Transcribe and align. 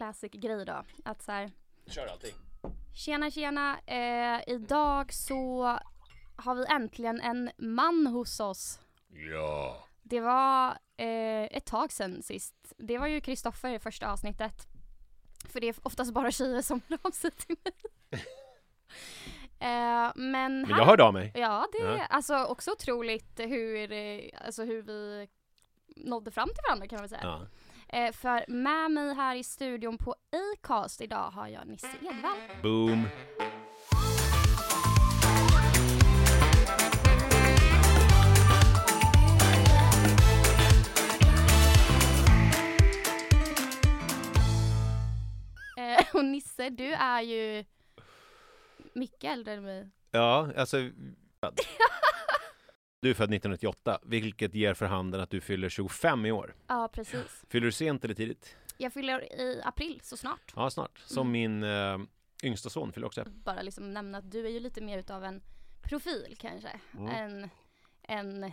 classic 0.00 0.32
grej 0.32 0.64
då. 0.64 0.84
Att 1.04 1.22
så 1.22 1.32
här, 1.32 1.50
Kör 1.86 2.06
allting. 2.06 2.34
tjena 2.94 3.30
tjena, 3.30 3.78
eh, 3.86 4.40
idag 4.54 5.12
så 5.12 5.62
har 6.36 6.54
vi 6.54 6.64
äntligen 6.70 7.20
en 7.20 7.50
man 7.58 8.06
hos 8.06 8.40
oss. 8.40 8.80
Ja. 9.32 9.84
Det 10.02 10.20
var 10.20 10.68
eh, 10.96 11.42
ett 11.56 11.66
tag 11.66 11.92
sedan 11.92 12.22
sist. 12.22 12.54
Det 12.78 12.98
var 12.98 13.06
ju 13.06 13.20
Kristoffer 13.20 13.70
i 13.70 13.78
första 13.78 14.12
avsnittet. 14.12 14.66
För 15.48 15.60
det 15.60 15.68
är 15.68 15.74
oftast 15.82 16.12
bara 16.12 16.30
tjejer 16.30 16.62
som 16.62 16.80
hör 16.88 16.98
av 17.02 17.10
sig 17.10 17.30
till 17.30 17.56
mig. 17.64 17.74
eh, 19.60 20.12
men 20.14 20.60
Men 20.62 20.68
jag 20.70 20.84
hörde 20.84 21.04
av 21.04 21.12
mig. 21.12 21.32
Ja, 21.34 21.66
det 21.72 21.78
är 21.78 21.96
Ja. 21.98 22.04
alltså 22.04 22.44
också 22.44 22.70
otroligt 22.72 23.40
hur, 23.40 23.92
eh, 23.92 24.20
alltså 24.44 24.64
hur 24.64 24.82
vi 24.82 25.28
nådde 25.96 26.30
fram 26.30 26.48
till 26.48 26.62
varandra 26.68 26.86
kan 26.88 26.96
man 26.96 27.02
väl 27.02 27.08
säga. 27.08 27.22
Ja. 27.22 27.46
Eh, 27.92 28.12
för 28.12 28.44
med 28.48 28.90
mig 28.90 29.14
här 29.14 29.36
i 29.36 29.44
studion 29.44 29.98
på 29.98 30.14
Acast 30.54 31.00
idag 31.00 31.30
har 31.30 31.48
jag 31.48 31.66
Nisse 31.66 31.88
Edvall. 32.00 32.38
Boom. 32.62 33.06
Eh, 45.76 46.14
och 46.14 46.24
Nisse, 46.24 46.70
du 46.70 46.92
är 46.92 47.22
ju 47.22 47.64
mycket 48.94 49.32
äldre 49.32 49.54
än 49.54 49.62
mig. 49.62 49.90
Ja, 50.10 50.48
alltså. 50.56 50.76
Du 53.02 53.10
är 53.10 53.14
född 53.14 53.24
1998, 53.34 53.98
vilket 54.02 54.54
ger 54.54 54.74
för 54.74 54.86
handen 54.86 55.20
att 55.20 55.30
du 55.30 55.40
fyller 55.40 55.68
25 55.68 56.26
i 56.26 56.32
år. 56.32 56.54
Ja, 56.66 56.88
precis. 56.92 57.44
Fyller 57.48 57.66
du 57.66 57.72
sent 57.72 58.04
eller 58.04 58.14
tidigt? 58.14 58.56
Jag 58.76 58.92
fyller 58.92 59.40
i 59.40 59.60
april, 59.64 60.00
så 60.02 60.16
snart. 60.16 60.52
Ja, 60.56 60.70
snart. 60.70 60.98
Som 60.98 61.26
Mm. 61.26 61.32
min 61.32 61.62
eh, 61.62 61.98
yngsta 62.42 62.70
son 62.70 62.92
fyller 62.92 63.06
också. 63.06 63.24
Bara 63.44 63.62
liksom 63.62 63.90
nämna 63.94 64.18
att 64.18 64.30
du 64.30 64.46
är 64.46 64.50
ju 64.50 64.60
lite 64.60 64.80
mer 64.80 64.98
utav 64.98 65.24
en 65.24 65.42
profil 65.82 66.36
kanske. 66.38 66.80
Mm. 66.98 67.08
En, 67.08 67.50
en, 68.02 68.52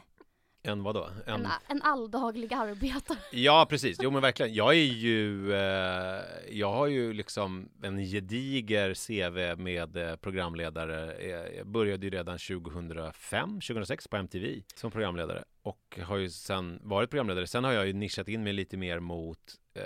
En 0.68 0.84
vadå? 0.84 1.10
en, 1.26 1.34
En... 1.46 1.52
en 1.68 1.82
alldaglig 1.82 2.54
arbetare. 2.54 3.18
Ja, 3.32 3.66
precis. 3.70 3.98
Jo, 4.02 4.12
men 4.12 4.22
verkligen. 4.22 4.54
Jag 4.54 4.70
är 4.74 4.94
ju, 4.94 5.54
eh, 5.54 6.22
jag 6.52 6.72
har 6.74 6.88
ju 6.88 7.14
liksom 7.14 7.70
en 7.84 7.98
gediger 8.06 8.94
CV 8.94 9.62
med 9.62 9.98
eh, 9.98 10.16
programledare. 10.16 11.14
Eh, 11.14 11.58
Jag 11.58 11.68
började 11.68 12.06
ju 12.06 12.10
redan 12.10 12.38
2005, 12.38 13.50
2006 13.62 14.08
på 14.08 14.18
MTV 14.18 14.62
som 14.76 14.92
programledare 14.92 15.44
och 15.62 16.00
har 16.04 16.18
ju 16.18 16.30
sen 16.30 16.80
varit 16.84 17.10
programledare. 17.10 17.48
Sen 17.48 17.64
har 17.64 17.72
jag 17.72 17.88
ju 17.88 17.94
nischat 17.94 18.28
in 18.28 18.44
mig 18.44 18.54
lite 18.54 18.78
mer 18.78 19.00
mot 19.00 19.40
eh, 19.74 19.84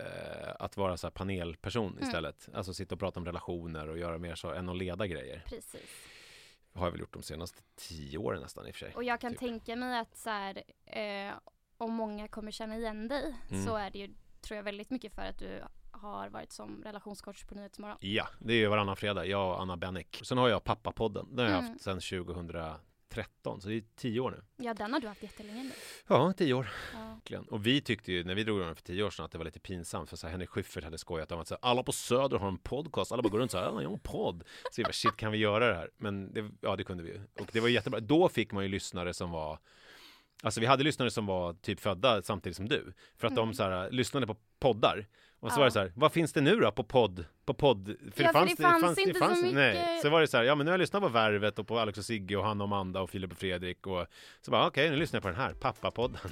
att 0.60 0.78
vara 0.78 0.98
så 0.98 1.12
panelperson 1.12 1.92
Mm. 1.92 2.04
istället. 2.04 2.50
Alltså 2.54 2.74
sitta 2.74 2.96
och 2.96 3.00
prata 3.00 3.20
om 3.20 3.26
relationer 3.26 3.90
och 3.90 3.98
göra 3.98 4.18
mer 4.18 4.36
så 4.36 4.52
än 4.52 4.70
att 4.70 4.78
leda 4.78 5.08
grejer. 5.08 5.44
Precis. 5.46 5.82
Har 6.74 6.86
jag 6.86 6.92
väl 6.92 7.00
gjort 7.00 7.14
de 7.14 7.24
senaste 7.24 7.62
tio 7.76 8.18
åren 8.18 8.42
nästan 8.42 8.68
i 8.68 8.72
och 8.72 8.76
för 8.76 8.80
sig. 8.80 8.96
Och 8.96 9.04
jag 9.04 9.22
kan 9.22 9.32
Typ. 9.32 9.40
tänka 9.40 9.76
mig 9.76 10.00
att 10.00 10.18
så 10.18 10.30
här, 10.30 10.64
eh, 10.86 11.34
om 11.78 11.94
många 11.94 12.28
kommer 12.28 12.52
känna 12.52 12.78
igen 12.78 13.08
dig 13.08 13.36
Mm. 13.52 13.66
så 13.66 13.76
är 13.76 13.90
det 13.92 14.00
ju, 14.00 14.14
tror 14.42 14.56
jag, 14.56 14.64
väldigt 14.64 14.90
mycket 14.90 15.16
för 15.16 15.22
att 15.22 15.38
du 15.40 15.64
har 15.92 16.30
varit 16.30 16.52
som 16.52 16.84
relationscoach 16.84 17.44
på 17.44 17.56
Nyhetsmorgon. 17.56 17.98
Ja, 18.00 18.28
det 18.40 18.54
är 18.54 18.58
ju 18.58 18.68
varannan 18.68 18.96
fredag, 18.96 19.26
jag 19.26 19.50
och 19.50 19.62
Anna 19.62 19.78
Bennick. 19.78 20.22
Sen 20.24 20.38
har 20.38 20.50
jag 20.50 20.64
Pappapodden, 20.64 21.36
den 21.36 21.46
har 21.46 21.52
jag 21.52 21.60
Mm. 21.60 21.72
haft 21.72 21.84
sedan 21.84 22.02
2013, 23.16 23.62
så 23.62 23.68
det 23.70 23.76
är 23.76 23.84
tio 23.96 24.20
år 24.20 24.32
nu. 24.32 24.66
Ja, 24.66 24.74
den 24.74 24.94
har 24.94 25.00
du 25.00 25.08
haft 25.08 25.24
jättelänge 25.24 25.64
nu. 25.64 25.72
Ja, 26.08 26.34
tio 26.38 26.54
år. 26.54 26.70
Ja. 27.30 27.40
Och 27.50 27.66
vi 27.66 27.82
tyckte 27.82 28.12
ju, 28.12 28.24
när 28.24 28.36
vi 28.36 28.44
drog 28.44 28.58
igång 28.58 28.68
den 28.68 28.76
för 28.76 28.84
tio 28.84 29.04
år 29.04 29.10
sedan, 29.10 29.26
att 29.26 29.32
det 29.32 29.38
var 29.38 29.46
lite 29.46 29.60
pinsamt, 29.60 30.10
för 30.10 30.18
så 30.18 30.28
här, 30.28 30.32
Henrik 30.32 30.50
Schyffert 30.50 30.84
hade 30.84 30.98
skojat 30.98 31.32
om 31.32 31.40
att 31.40 31.48
så 31.48 31.54
här, 31.54 31.70
alla 31.70 31.84
på 31.84 31.92
Söder 31.92 32.38
har 32.38 32.48
en 32.48 32.58
podcast, 32.58 33.12
alla 33.12 33.22
bara 33.22 33.30
går 33.30 33.40
runt 33.40 33.52
så 33.52 33.58
här, 33.58 33.66
ja, 33.66 33.82
jag 33.82 33.90
har 33.90 33.94
en 33.94 34.00
podd. 34.00 34.44
Så 34.72 34.82
vi 34.82 34.84
bara, 34.84 34.94
shit, 34.94 35.18
kan 35.18 35.32
vi 35.32 35.38
göra 35.38 35.68
det 35.68 35.76
här? 35.76 35.90
Men 35.98 36.34
det, 36.34 36.50
ja, 36.62 36.76
det 36.76 36.84
kunde 36.84 37.04
vi 37.04 37.10
ju. 37.10 37.22
Och 37.40 37.50
det 37.54 37.60
var 37.60 37.68
jättebra. 37.70 38.00
Då 38.00 38.30
fick 38.30 38.52
man 38.52 38.64
ju 38.64 38.70
lyssnare 38.70 39.14
som 39.14 39.32
var 39.32 39.60
Alltså 40.44 40.60
vi 40.62 40.66
hade 40.66 40.84
lyssnare 40.84 41.12
som 41.12 41.26
var 41.26 41.54
typ 41.54 41.80
födda 41.80 42.22
samtidigt 42.22 42.56
som 42.58 42.68
du. 42.70 42.94
För 43.18 43.28
att 43.28 43.36
de 43.36 43.44
Mm. 43.44 43.54
så 43.54 43.64
här, 43.64 43.92
lyssnade 43.92 44.28
på 44.28 44.36
poddar. 44.60 45.08
Och 45.42 45.52
så 45.52 45.58
var 45.60 45.66
det 45.66 45.72
så 45.72 45.80
här, 45.80 45.92
vad 45.96 46.12
finns 46.12 46.34
det 46.34 46.42
nu 46.42 46.56
då 46.56 46.72
på 46.72 46.84
podd? 46.84 47.26
På 47.46 47.54
podd? 47.54 47.86
För 47.86 47.96
Ja, 47.96 48.12
för 48.12 48.24
det 48.24 48.34
fanns 48.34 48.98
inte 48.98 49.20
så 49.20 49.28
Nej. 49.28 49.74
mycket- 49.74 50.02
Så 50.02 50.10
var 50.10 50.22
det 50.22 50.28
så 50.28 50.38
här, 50.38 50.44
ja 50.44 50.56
men 50.56 50.66
nu 50.66 50.72
har 50.72 50.74
jag 50.74 50.80
lyssnat 50.80 51.02
på 51.02 51.10
Värvet 51.10 51.60
och 51.60 51.68
på 51.68 51.80
Alex 51.80 51.98
och 51.98 52.06
Sigge 52.06 52.36
och 52.38 52.44
Hanna 52.44 52.64
och 52.64 52.68
Amanda 52.68 53.02
och 53.02 53.10
Filip 53.10 53.32
och 53.32 53.38
Fredrik 53.38 53.88
och 53.88 54.06
så 54.42 54.52
bara 54.52 54.68
okej, 54.68 54.90
nu 54.90 54.96
lyssnar 54.96 55.18
jag 55.18 55.22
på 55.24 55.28
den 55.30 55.38
här, 55.38 55.54
Pappapodden. 55.54 56.32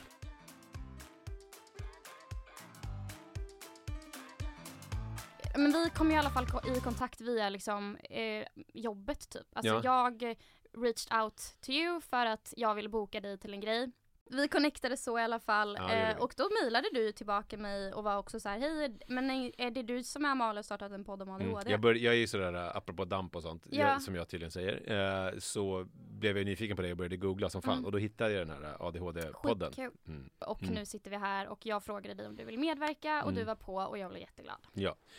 Men 5.55 5.71
vi 5.71 5.89
kom 5.95 6.11
i 6.11 6.17
alla 6.17 6.29
fall 6.29 6.45
i 6.77 6.79
kontakt 6.79 7.21
via 7.21 7.49
liksom 7.49 7.97
eh, 8.09 8.45
jobbet 8.73 9.29
typ. 9.29 9.47
Alltså 9.53 9.73
Ja. 9.73 9.81
jag 9.83 10.35
reached 10.77 11.21
out 11.23 11.55
to 11.61 11.71
you 11.71 12.01
för 12.01 12.25
att 12.25 12.53
jag 12.57 12.75
ville 12.75 12.89
boka 12.89 13.21
dig 13.21 13.37
till 13.37 13.53
en 13.53 13.59
grej. 13.61 13.91
Vi 14.31 14.47
connectade 14.47 14.97
så 14.97 15.19
i 15.19 15.21
alla 15.21 15.39
fall 15.39 15.75
Ja, 15.79 15.91
eh, 15.93 16.17
och 16.17 16.33
då 16.37 16.49
mejlade 16.61 16.89
du 16.93 17.11
tillbaka 17.11 17.57
mig 17.57 17.93
och 17.93 18.03
var 18.03 18.17
också 18.17 18.39
så 18.39 18.49
här, 18.49 18.59
hej 18.59 18.97
men 19.07 19.29
är- 19.31 19.71
det 19.71 19.83
du 19.83 20.03
som 20.03 20.25
är 20.25 20.29
Amalia 20.29 20.59
och 20.59 20.65
startat 20.65 20.91
en 20.91 21.03
podd 21.03 21.21
om 21.21 21.29
Mm. 21.29 21.41
ADHD? 21.49 21.71
Jag, 21.71 21.79
bör, 21.81 21.93
jag 21.95 22.15
är 22.15 22.27
sådär, 22.27 22.53
äh, 22.53 22.75
apropå 22.77 23.05
damp 23.05 23.35
och 23.35 23.41
sånt, 23.43 23.67
Ja. 23.69 23.79
jag, 23.87 24.01
som 24.01 24.15
jag 24.15 24.27
tydligen 24.29 24.51
säger, 24.51 24.91
eh, 25.31 25.39
så 25.39 25.87
blev 25.93 26.37
jag 26.37 26.45
nyfiken 26.45 26.75
på 26.75 26.81
det 26.81 26.91
och 26.91 26.97
började 26.97 27.17
googla 27.17 27.49
som 27.49 27.61
fan 27.61 27.73
Mm. 27.73 27.85
och 27.85 27.91
då 27.91 27.97
hittade 27.97 28.31
jag 28.33 28.47
den 28.47 28.55
här 28.63 28.63
äh, 28.71 28.81
ADHD-podden. 28.81 29.89
Mm. 30.07 30.29
Och 30.39 30.63
Mm. 30.63 30.73
nu 30.75 30.85
sitter 30.85 31.11
vi 31.11 31.17
här 31.17 31.47
och 31.47 31.65
jag 31.65 31.83
frågade 31.83 32.13
dig 32.13 32.27
om 32.27 32.35
du 32.35 32.45
vill 32.45 32.59
medverka 32.59 33.23
och 33.23 33.29
Mm. 33.29 33.35
du 33.35 33.43
var 33.43 33.55
på 33.55 33.75
och 33.75 33.97
jag 33.97 34.09
blev 34.11 34.21
jätteglad. 34.21 34.57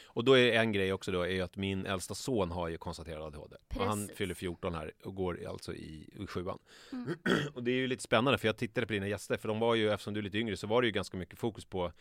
Och 0.07 0.25
då 0.25 0.39
är 0.39 0.53
en 0.61 0.73
grej 0.73 0.93
också 0.93 1.13
då, 1.13 1.27
är 1.27 1.43
att 1.43 1.57
min 1.57 1.87
äldsta 1.87 2.15
son 2.15 2.51
har 2.51 2.69
ju 2.69 2.79
konstaterad 2.79 3.23
ADHD. 3.23 3.57
Och 3.77 3.85
han 3.85 4.09
fyller 4.15 4.35
14 4.35 4.75
här 4.75 4.93
och 5.05 5.15
går 5.15 5.47
alltså 5.49 5.75
i, 5.75 6.09
i 6.23 6.27
sjuan. 6.27 6.59
Mm. 6.93 7.15
Och 7.55 7.63
det 7.63 7.71
är 7.71 7.75
ju 7.77 7.87
lite 7.87 8.03
spännande 8.03 8.39
för 8.39 8.49
jag 8.49 8.57
tittade 8.57 8.87
på 8.87 8.93
dina 9.01 9.09
gäster, 9.09 9.37
för 9.37 9.49
de 9.49 9.59
var 9.59 9.75
ju, 9.75 9.91
eftersom 9.91 10.15
du 10.15 10.21
är 10.21 10.25
lite 10.25 10.39
yngre, 10.39 10.57
så 10.57 10.67
var 10.67 10.83
det 10.83 10.87
ju 10.87 10.93
ganska 10.93 11.17
mycket 11.17 11.39
fokus 11.39 11.65
på 11.65 11.93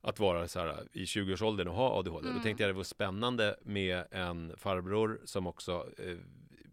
att 0.00 0.18
vara 0.18 0.48
så 0.48 0.60
här 0.60 0.86
i 0.92 1.04
20-årsåldern 1.04 1.68
och 1.68 1.74
ha 1.74 1.98
ADHD. 1.98 2.26
Mm. 2.28 2.38
Då 2.38 2.42
tänkte 2.42 2.62
jag 2.62 2.70
det 2.70 2.76
var 2.76 2.84
spännande 2.84 3.56
med 3.62 4.04
en 4.10 4.56
farbror 4.56 5.20
som 5.24 5.46
också 5.46 5.88
eh, 5.98 6.16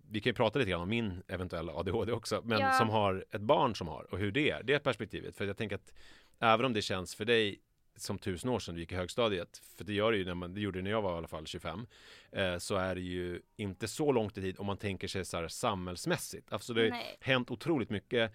vi 0.09 0.22
kan 0.22 0.29
ju 0.29 0.34
prata 0.34 0.59
lite 0.59 0.72
grann 0.72 0.81
om 0.81 0.89
min 0.89 1.23
eventuella 1.28 1.73
ADHD 1.73 2.11
också, 2.11 2.41
men 2.45 2.59
Ja. 2.59 2.72
som 2.72 2.89
har 2.89 3.25
ett 3.31 3.41
barn 3.41 3.75
som 3.75 3.88
har 3.88 4.13
och 4.13 4.19
hur 4.19 4.31
det 4.31 4.50
är, 4.50 4.63
det 4.63 4.79
perspektivet. 4.79 5.35
För 5.35 5.45
jag 5.45 5.57
tänker 5.57 5.75
att 5.75 5.94
även 6.39 6.66
om 6.66 6.73
det 6.73 6.81
känns 6.81 7.16
för 7.16 7.25
dig 7.25 7.59
som 7.97 8.17
tusen 8.17 8.50
år 8.50 8.59
sedan 8.59 8.75
du 8.75 8.81
gick 8.81 8.91
i 8.91 8.95
högstadiet, 8.95 9.61
för 9.78 9.84
det 9.84 9.94
gör 9.94 10.11
det 10.11 10.17
ju 10.17 10.25
när 10.25 10.34
man, 10.34 10.53
det 10.53 10.61
gjorde 10.61 10.79
det 10.79 10.84
när 10.84 10.91
jag 10.91 11.01
var 11.01 11.13
i 11.16 11.17
alla 11.17 11.28
fall 11.28 11.47
25, 11.47 11.88
eh, 12.31 12.57
så 12.57 12.75
är 12.75 12.95
det 12.95 13.01
ju 13.01 13.41
inte 13.55 13.88
så 13.88 14.11
långt 14.11 14.38
i 14.38 14.41
tid 14.41 14.55
om 14.59 14.66
man 14.66 14.78
tänker 14.78 15.07
sig 15.07 15.25
så 15.25 15.38
här 15.38 15.47
samhällsmässigt. 15.47 16.53
Alltså 16.53 16.73
det 16.73 16.89
har 16.89 17.01
hänt 17.19 17.51
otroligt 17.51 17.89
mycket 17.89 18.31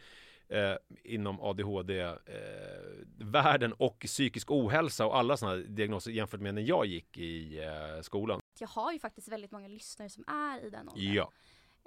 eh, 0.50 0.74
inom 1.04 1.40
ADHD-världen 1.40 3.72
och 3.72 4.00
psykisk 4.00 4.50
ohälsa 4.50 5.06
och 5.06 5.18
alla 5.18 5.36
sådana 5.36 5.56
diagnoser 5.56 6.10
jämfört 6.10 6.40
med 6.40 6.54
när 6.54 6.62
jag 6.62 6.86
gick 6.86 7.18
i 7.18 7.64
eh, 7.64 8.00
skolan. 8.02 8.40
Jag 8.58 8.68
har 8.68 8.92
ju 8.92 8.98
faktiskt 8.98 9.28
väldigt 9.28 9.50
många 9.50 9.68
lyssnare 9.68 10.08
som 10.08 10.24
är 10.26 10.66
i 10.66 10.70
den 10.70 10.88
åldern. 10.88 11.14
Ja, 11.14 11.32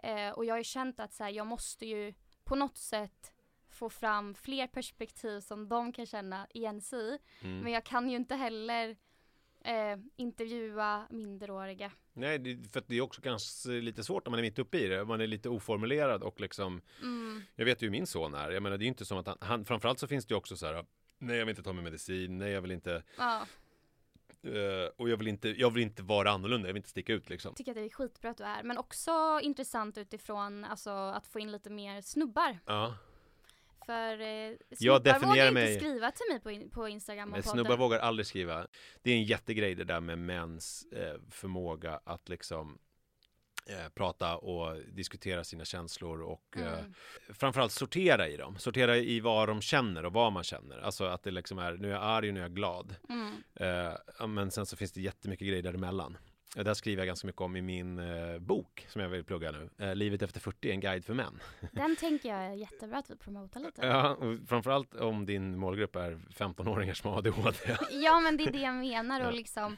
Eh, 0.03 0.29
och 0.29 0.46
jag 0.46 0.53
har 0.53 0.57
ju 0.57 0.63
känt 0.63 1.00
att 1.00 1.13
så 1.13 1.24
här, 1.24 1.31
jag 1.31 1.47
måste 1.47 1.85
ju 1.85 2.13
på 2.44 2.56
något 2.56 2.78
sätt 2.78 3.34
få 3.69 3.90
fram 3.90 4.35
fler 4.35 4.68
perspektiv 4.68 5.40
som 5.40 5.69
de 5.69 5.91
kan 5.91 6.06
känna 6.06 6.47
igen 6.50 6.81
sig 6.81 7.00
i. 7.00 7.18
mm. 7.41 7.59
Men 7.59 7.72
jag 7.72 7.84
kan 7.84 8.09
ju 8.09 8.16
inte 8.16 8.35
heller 8.35 8.95
eh, 9.63 9.97
intervjua 10.16 11.07
minderåriga. 11.09 11.91
nej, 12.13 12.40
det, 12.40 12.72
för 12.72 12.84
det 12.88 12.97
är 12.97 13.01
också 13.01 13.22
kanske 13.22 13.69
lite 13.69 14.03
svårt 14.03 14.25
när 14.25 14.29
man 14.31 14.40
är 14.40 14.44
mitt 14.44 14.59
uppe 14.59 14.78
i 14.78 14.88
det. 14.88 15.06
Man 15.06 15.22
är 15.22 15.28
lite 15.28 15.50
oformulerad 15.50 16.24
och 16.24 16.41
liksom 16.41 16.81
Mm. 17.01 17.41
Jag 17.56 17.66
vet 17.66 17.81
ju 17.81 17.85
hur 17.85 17.91
min 17.91 18.07
son 18.07 18.34
är. 18.35 18.51
Jag 18.51 18.63
menar, 18.63 18.78
det 18.78 18.81
är 18.81 18.85
ju 18.85 18.90
inte 18.90 19.06
som 19.06 19.18
att 19.18 19.28
han, 19.28 19.38
han 19.41 19.66
framförallt 19.66 20.00
så 20.00 20.07
finns 20.07 20.25
det 20.25 20.31
ju 20.34 20.38
också 20.38 20.57
så 20.57 20.66
här. 20.66 20.85
Nej, 21.18 21.38
jag 21.38 21.46
vill 21.46 21.51
inte 21.51 21.63
ta 21.63 21.74
min 21.74 21.84
medicin. 21.84 22.38
Nej, 22.38 22.51
jag 22.51 22.62
vill 22.62 22.72
inte. 22.72 23.03
Ja, 23.18 23.47
eh, 24.44 24.90
och 24.97 25.09
jag 25.09 25.18
vill 25.18 25.28
inte. 25.28 25.50
Jag 25.50 25.71
vill 25.71 25.83
inte 25.83 26.04
vara 26.04 26.31
annorlunda. 26.31 26.68
Jag 26.68 26.74
vill 26.74 26.80
inte 26.80 26.89
sticka 26.89 27.13
ut 27.13 27.30
liksom. 27.30 27.56
tycker 27.56 27.71
att 27.71 27.75
det 27.75 27.81
är 27.81 27.89
skitbra 27.89 28.30
att 28.31 28.38
du 28.38 28.44
är. 28.44 28.63
Men 28.63 28.77
också 28.77 29.39
intressant 29.42 29.98
utifrån 29.98 30.63
alltså, 30.65 30.89
att 30.89 31.27
få 31.27 31.39
in 31.39 31.51
lite 31.51 31.69
mer 31.69 32.01
snubbar. 32.01 32.60
Ja, 32.65 32.95
För 33.85 34.12
eh, 34.21 34.50
snubbar 34.50 34.57
Jag 34.80 35.03
definierar 35.03 35.27
vågar 35.30 35.47
inte 35.47 35.53
mig- 35.62 35.77
skriva 35.80 36.12
till 36.12 36.25
mig 36.30 36.39
på, 36.39 36.51
in, 36.51 36.69
på 36.69 36.88
Instagram 36.88 37.30
men 37.30 37.39
och 37.39 37.45
snubbar 37.45 37.63
podden. 37.63 37.80
vågar 37.80 38.00
aldrig 38.00 38.25
skriva. 38.25 38.68
Det 39.01 39.12
är 39.12 39.15
en 39.15 39.24
jättegrej 39.24 39.75
det 39.75 39.83
där 39.83 40.00
med 40.00 40.18
mäns 40.19 40.85
eh, 40.91 41.15
förmåga 41.31 42.00
att 42.03 42.30
liksom 42.30 42.80
eh, 43.69 43.89
prata 43.95 44.38
och 44.38 44.77
diskutera 44.91 45.44
sina 45.44 45.65
känslor 45.65 46.21
och 46.21 46.57
eh, 46.57 46.80
Mm. 46.80 46.94
framförallt 47.30 47.71
sortera 47.71 48.27
i 48.27 48.38
dem. 48.38 48.57
Sortera 48.57 48.97
i 48.97 49.19
vad 49.19 49.47
de 49.50 49.62
känner 49.62 50.06
och 50.06 50.13
vad 50.13 50.31
man 50.33 50.44
känner. 50.44 50.77
Alltså 50.79 51.06
att 51.06 51.24
det 51.24 51.31
liksom 51.31 51.59
är, 51.59 51.74
nu 51.74 51.88
är 51.88 51.91
jag 51.94 52.03
arg 52.03 52.27
och 52.27 52.33
nu 52.33 52.39
är 52.39 52.44
jag 52.44 52.56
glad. 52.56 52.95
Mm. 53.09 53.33
Eh, 54.19 54.27
men 54.27 54.51
sen 54.51 54.65
så 54.65 54.75
finns 54.77 54.91
det 54.91 55.01
jättemycket 55.01 55.47
grejer 55.47 55.63
däremellan. 55.63 56.18
Eh, 56.57 56.63
Där 56.63 56.73
skriver 56.73 57.01
jag 57.01 57.07
ganska 57.07 57.27
mycket 57.27 57.41
om 57.41 57.55
i 57.55 57.61
min 57.61 58.00
eh, 58.00 58.39
bok 58.39 58.85
som 58.89 59.01
jag 59.01 59.09
vill 59.09 59.23
plugga 59.23 59.51
nu. 59.51 59.69
Eh, 59.77 59.95
Livet 59.95 60.21
efter 60.21 60.39
40, 60.39 60.71
en 60.71 60.79
guide 60.79 61.05
för 61.05 61.13
män. 61.13 61.39
Den 61.71 61.95
tänker 61.95 62.29
jag 62.29 62.39
är 62.45 62.53
jättebra 62.53 62.97
att 62.97 63.09
vi 63.11 63.15
promotar 63.15 63.59
lite. 63.59 63.85
Ja, 63.85 64.09
och 64.15 64.38
framförallt 64.47 64.95
om 64.95 65.25
din 65.25 65.57
målgrupp 65.57 65.95
är 65.95 66.11
15-åringar 66.29 66.94
som 66.94 67.09
har 67.09 67.17
ADHD. 67.17 67.57
Ja 67.91 68.19
men 68.19 68.38
det 68.38 68.44
är 68.44 68.51
det 68.51 68.59
jag 68.61 68.75
menar 68.75 69.19
Ja. 69.21 69.27
och 69.27 69.33
liksom 69.33 69.77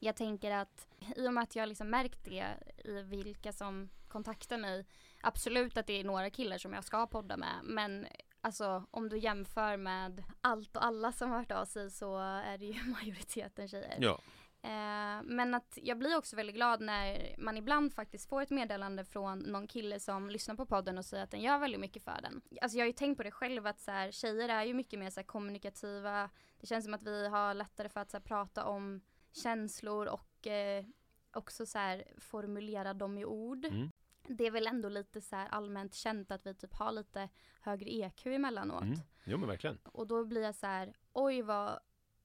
Jag 0.00 0.16
tänker 0.16 0.50
att 0.50 0.88
i 1.16 1.28
och 1.28 1.34
med 1.34 1.42
att 1.42 1.56
jag 1.56 1.68
liksom 1.68 1.90
märkt 1.90 2.24
det 2.24 2.44
i 2.84 3.02
vilka 3.02 3.52
som 3.52 3.88
kontaktar 4.08 4.58
mig, 4.58 4.86
absolut 5.20 5.76
att 5.76 5.86
det 5.86 6.00
är 6.00 6.04
några 6.04 6.30
killar 6.30 6.58
som 6.58 6.72
jag 6.72 6.84
ska 6.84 7.06
podda 7.06 7.36
med, 7.36 7.54
men 7.64 8.06
alltså 8.40 8.84
om 8.90 9.08
du 9.08 9.18
jämför 9.18 9.76
med 9.76 10.24
allt 10.40 10.76
och 10.76 10.84
alla 10.84 11.12
som 11.12 11.30
har 11.30 11.38
hört 11.38 11.52
av 11.52 11.64
sig 11.64 11.90
så 11.90 12.18
är 12.18 12.58
det 12.58 12.64
ju 12.66 12.82
majoriteten 12.90 13.68
tjejer. 13.68 13.96
Ja. 14.00 14.18
Eh, 14.64 15.22
men 15.24 15.54
att 15.54 15.78
jag 15.82 15.98
blir 15.98 16.16
också 16.16 16.36
väldigt 16.36 16.56
glad 16.56 16.80
när 16.80 17.34
man 17.38 17.56
ibland 17.56 17.92
faktiskt 17.92 18.28
får 18.28 18.42
ett 18.42 18.50
meddelande 18.50 19.04
från 19.04 19.38
någon 19.38 19.66
kille 19.66 20.00
som 20.00 20.30
lyssnar 20.30 20.54
på 20.54 20.66
podden 20.66 20.98
och 20.98 21.04
säger 21.04 21.24
att 21.24 21.30
den 21.30 21.40
gör 21.40 21.58
väldigt 21.58 21.80
mycket 21.80 22.04
för 22.04 22.18
den. 22.22 22.42
Alltså 22.62 22.78
jag 22.78 22.82
har 22.82 22.86
ju 22.86 22.92
tänkt 22.92 23.16
på 23.16 23.22
det 23.22 23.30
själv 23.30 23.66
att 23.66 23.80
så 23.80 23.90
här, 23.90 24.10
tjejer 24.10 24.48
är 24.48 24.64
ju 24.64 24.74
mycket 24.74 24.98
mer 24.98 25.10
så 25.10 25.20
här, 25.20 25.26
kommunikativa. 25.26 26.30
Det 26.60 26.66
känns 26.66 26.84
som 26.84 26.94
att 26.94 27.02
vi 27.02 27.28
har 27.28 27.54
lättare 27.54 27.88
för 27.88 28.00
att 28.00 28.10
så 28.10 28.16
här, 28.16 28.24
prata 28.24 28.64
om 28.64 29.00
känslor 29.32 30.06
och 30.06 30.46
eh, 30.46 30.84
också 31.32 31.66
så 31.66 31.78
här, 31.78 32.04
formulera 32.18 32.94
dem 32.94 33.18
i 33.18 33.24
ord. 33.24 33.64
Mm. 33.64 33.90
Det 34.26 34.46
är 34.46 34.50
väl 34.50 34.66
ändå 34.66 34.88
lite 34.88 35.20
så 35.20 35.36
här 35.36 35.48
allmänt 35.48 35.94
känt 35.94 36.30
att 36.30 36.46
vi 36.46 36.54
typ 36.54 36.74
har 36.74 36.92
lite 36.92 37.28
högre 37.60 37.90
EQ 37.90 38.26
emellanåt. 38.26 38.82
Mm. 38.82 38.98
Jo 39.24 39.38
men 39.38 39.48
verkligen. 39.48 39.78
Och 39.84 40.06
då 40.06 40.24
blir 40.24 40.42
jag 40.42 40.54
så 40.54 40.66
här, 40.66 40.94
oj 41.12 41.42
vad, 41.42 41.78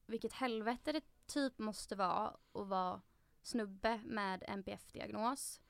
vilket 0.06 0.32
helvete 0.32 0.92
det 0.92 1.00
typ 1.28 1.58
måste 1.58 1.96
vara 1.96 2.36
att 2.52 2.66
vara 2.68 3.00
snubbe 3.42 4.00
med 4.04 4.44
NPF-diagnos. 4.48 5.60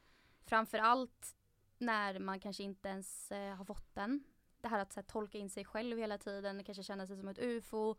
Framförallt 0.44 1.36
när 1.78 2.18
man 2.18 2.40
kanske 2.40 2.62
inte 2.62 2.88
ens 2.88 3.32
eh, 3.32 3.54
har 3.54 3.64
fått 3.64 3.94
den. 3.94 4.24
Det 4.60 4.68
här 4.68 4.78
att 4.78 4.94
här, 4.94 5.02
tolka 5.02 5.38
in 5.38 5.50
sig 5.50 5.64
själv 5.64 5.98
hela 5.98 6.18
tiden, 6.18 6.64
kanske 6.64 6.82
känna 6.82 7.06
sig 7.06 7.16
som 7.16 7.28
ett 7.28 7.38
ufo. 7.38 7.94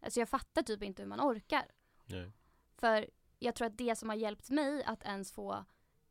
Alltså 0.00 0.20
jag 0.20 0.28
fattar 0.28 0.62
typ 0.62 0.82
inte 0.82 1.02
hur 1.02 1.08
man 1.08 1.20
orkar. 1.20 1.64
Nej. 2.06 2.32
För 2.76 3.10
jag 3.38 3.54
tror 3.54 3.66
att 3.66 3.78
det 3.78 3.96
som 3.96 4.08
har 4.08 4.16
hjälpt 4.16 4.50
mig 4.50 4.84
att 4.84 5.04
ens 5.04 5.32
få 5.32 5.64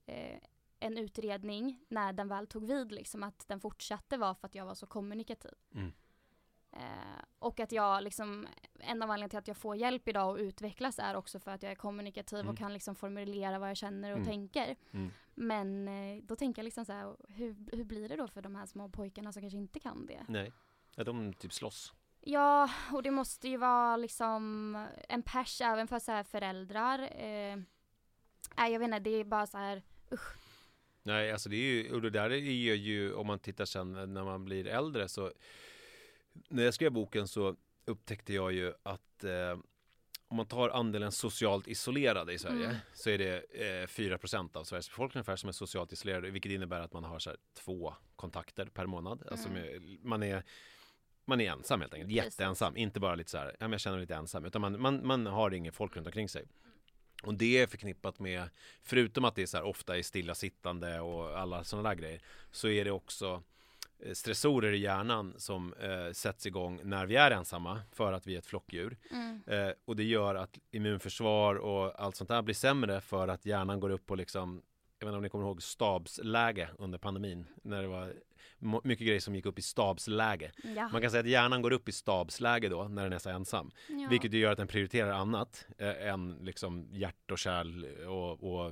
eh, 0.05 0.39
en 0.79 0.97
utredning 0.97 1.85
när 1.87 2.13
den 2.13 2.27
väl 2.27 2.47
tog 2.47 2.67
vid, 2.67 2.91
liksom 2.91 3.23
att 3.23 3.47
den 3.47 3.59
fortsatte 3.59 4.17
var 4.17 4.33
för 4.33 4.47
att 4.47 4.55
jag 4.55 4.65
var 4.65 4.75
så 4.75 4.87
kommunikativ. 4.87 5.53
Mm. 5.71 5.91
Eh, 6.71 7.23
och 7.39 7.59
att 7.59 7.71
jag 7.71 8.03
liksom, 8.03 8.47
en 8.79 9.01
av 9.01 9.09
anledningarna 9.11 9.29
till 9.29 9.39
att 9.39 9.47
jag 9.47 9.57
får 9.57 9.75
hjälp 9.75 10.07
idag 10.07 10.29
och 10.31 10.37
utvecklas 10.37 10.99
är 10.99 11.15
också 11.15 11.39
för 11.39 11.51
att 11.51 11.63
jag 11.63 11.71
är 11.71 11.75
kommunikativ 11.75 12.39
Mm. 12.39 12.51
och 12.51 12.57
kan 12.57 12.73
liksom 12.73 12.95
formulera 12.95 13.59
vad 13.59 13.69
jag 13.69 13.77
känner 13.77 14.11
och 14.11 14.17
Mm. 14.17 14.27
tänker. 14.29 14.75
Mm. 14.91 15.11
Men 15.35 15.87
eh, 15.87 16.23
då 16.23 16.35
tänker 16.35 16.59
jag 16.61 16.63
liksom 16.63 16.85
så 16.85 16.93
här, 16.93 17.15
hur, 17.29 17.55
hur 17.77 17.83
blir 17.83 18.09
det 18.09 18.15
då 18.15 18.27
för 18.27 18.41
de 18.41 18.55
här 18.55 18.65
små 18.65 18.89
pojkarna 18.89 19.31
som 19.33 19.41
kanske 19.41 19.57
inte 19.57 19.79
kan 19.79 20.05
det? 20.05 20.25
Nej. 20.27 20.51
Ja, 20.95 21.03
de 21.03 21.33
typ 21.33 21.53
slåss. 21.53 21.93
Ja, 22.21 22.69
och 22.93 23.03
det 23.03 23.11
måste 23.11 23.47
ju 23.49 23.57
vara 23.57 23.97
liksom 23.97 24.75
en 25.09 25.23
pers 25.23 25.61
även 25.61 25.87
för 25.87 25.99
så 25.99 26.11
här 26.11 26.23
föräldrar. 26.23 26.99
Eh, 27.15 27.57
jag 28.71 28.79
vet 28.79 28.85
inte, 28.85 28.99
det 28.99 29.09
är 29.09 29.23
bara 29.23 29.47
så 29.47 29.57
här, 29.57 29.81
usch. 30.11 30.35
Nej, 31.03 31.31
alltså 31.31 31.49
det 31.49 31.55
är 31.55 31.73
ju, 31.83 31.93
och 31.93 32.01
det 32.01 32.09
där 32.09 32.29
är 32.29 32.35
ju, 32.75 33.13
om 33.13 33.27
man 33.27 33.39
tittar 33.39 33.65
sen 33.65 34.13
när 34.13 34.23
man 34.23 34.45
blir 34.45 34.67
äldre 34.67 35.07
så 35.07 35.31
När 36.49 36.63
jag 36.63 36.73
skrev 36.73 36.91
boken 36.91 37.27
så 37.27 37.55
upptäckte 37.85 38.33
jag 38.33 38.53
ju 38.53 38.73
att 38.83 39.23
eh, 39.23 39.59
om 40.27 40.37
man 40.37 40.45
tar 40.47 40.69
andelen 40.69 41.11
socialt 41.11 41.67
isolerade 41.67 42.33
i 42.33 42.39
Sverige 42.39 42.65
Mm. 42.65 42.75
så 42.93 43.09
är 43.09 43.17
det 43.17 43.37
eh, 43.83 43.87
4% 43.87 44.57
av 44.57 44.63
Sveriges 44.63 44.89
befolkning 44.89 45.19
ungefär 45.19 45.35
som 45.35 45.47
är 45.49 45.53
socialt 45.53 45.91
isolerade 45.93 46.29
vilket 46.29 46.51
innebär 46.51 46.79
att 46.79 46.93
man 46.93 47.03
har 47.03 47.19
så 47.19 47.29
här, 47.29 47.37
två 47.53 47.93
kontakter 48.15 48.65
per 48.65 48.85
månad. 48.85 49.23
Alltså 49.31 49.49
Mm. 49.49 49.61
med, 49.61 49.97
man 50.01 50.23
är 50.23 50.43
man 51.25 51.41
är 51.41 51.51
ensam 51.51 51.81
helt 51.81 51.93
enkelt, 51.93 52.09
Precis. 52.11 52.25
jätteensam, 52.39 52.77
inte 52.77 52.99
bara 52.99 53.15
lite 53.15 53.31
så 53.31 53.37
här, 53.37 53.55
ja, 53.59 53.69
jag 53.69 53.79
känner 53.79 53.97
mig 53.97 54.01
lite 54.03 54.15
ensam, 54.15 54.45
utan 54.45 54.61
man, 54.61 54.81
man, 54.81 55.07
man 55.07 55.25
har 55.25 55.51
ingen 55.53 55.73
folk 55.73 55.95
runt 55.95 56.07
omkring 56.07 56.29
sig. 56.29 56.45
Och 57.23 57.33
det 57.33 57.57
är 57.61 57.67
förknippat 57.67 58.19
med, 58.19 58.49
förutom 58.83 59.25
att 59.25 59.35
det 59.35 59.41
är 59.41 59.45
så 59.45 59.57
här 59.57 59.63
ofta 59.63 59.97
är 59.97 60.03
stillasittande 60.03 60.99
och 60.99 61.39
alla 61.39 61.63
sådana 61.63 61.89
där 61.89 61.95
grejer, 61.95 62.21
så 62.51 62.67
är 62.69 62.85
det 62.85 62.91
också 62.91 63.43
stressorer 64.13 64.71
i 64.71 64.77
hjärnan 64.77 65.33
som 65.37 65.73
eh, 65.73 66.11
sätts 66.13 66.45
igång 66.45 66.79
när 66.83 67.05
vi 67.05 67.15
är 67.15 67.31
ensamma 67.31 67.81
för 67.91 68.13
att 68.13 68.27
vi 68.27 68.33
är 68.33 68.39
ett 68.39 68.45
flockdjur. 68.45 68.97
Mm. 69.11 69.41
Eh, 69.47 69.73
och 69.85 69.95
det 69.95 70.03
gör 70.03 70.35
att 70.35 70.59
immunförsvar 70.71 71.55
och 71.55 72.03
allt 72.03 72.15
sånt 72.15 72.29
där 72.29 72.41
blir 72.41 72.55
sämre 72.55 73.01
för 73.01 73.27
att 73.27 73.45
hjärnan 73.45 73.79
går 73.79 73.89
upp 73.89 74.05
på 74.05 74.15
liksom 74.15 74.61
jag 74.99 75.05
vet 75.05 75.11
inte 75.11 75.17
om 75.17 75.23
ni 75.23 75.29
kommer 75.29 75.45
ihåg 75.45 75.63
stabsläge 75.63 76.69
under 76.77 76.97
pandemin 76.97 77.45
när 77.63 77.81
det 77.81 77.87
var 77.87 78.13
mycket 78.83 79.07
grejer 79.07 79.19
som 79.19 79.35
gick 79.35 79.45
upp 79.45 79.59
i 79.59 79.61
stabsläge. 79.61 80.51
Ja. 80.63 80.89
Man 80.91 81.01
kan 81.01 81.11
säga 81.11 81.21
att 81.21 81.27
hjärnan 81.27 81.61
går 81.61 81.73
upp 81.73 81.89
i 81.89 81.91
stabsläge 81.91 82.69
då 82.69 82.87
när 82.87 83.03
den 83.03 83.13
är 83.13 83.19
så 83.19 83.29
ensam. 83.29 83.71
ja. 83.87 84.07
Vilket 84.09 84.33
gör 84.33 84.51
att 84.51 84.57
den 84.57 84.67
prioriterar 84.67 85.11
annat 85.11 85.65
eh, 85.77 86.07
än 86.07 86.37
liksom 86.41 86.87
hjärt 86.91 87.31
och 87.31 87.39
kärl 87.39 87.85
och, 88.07 88.43
och 88.43 88.71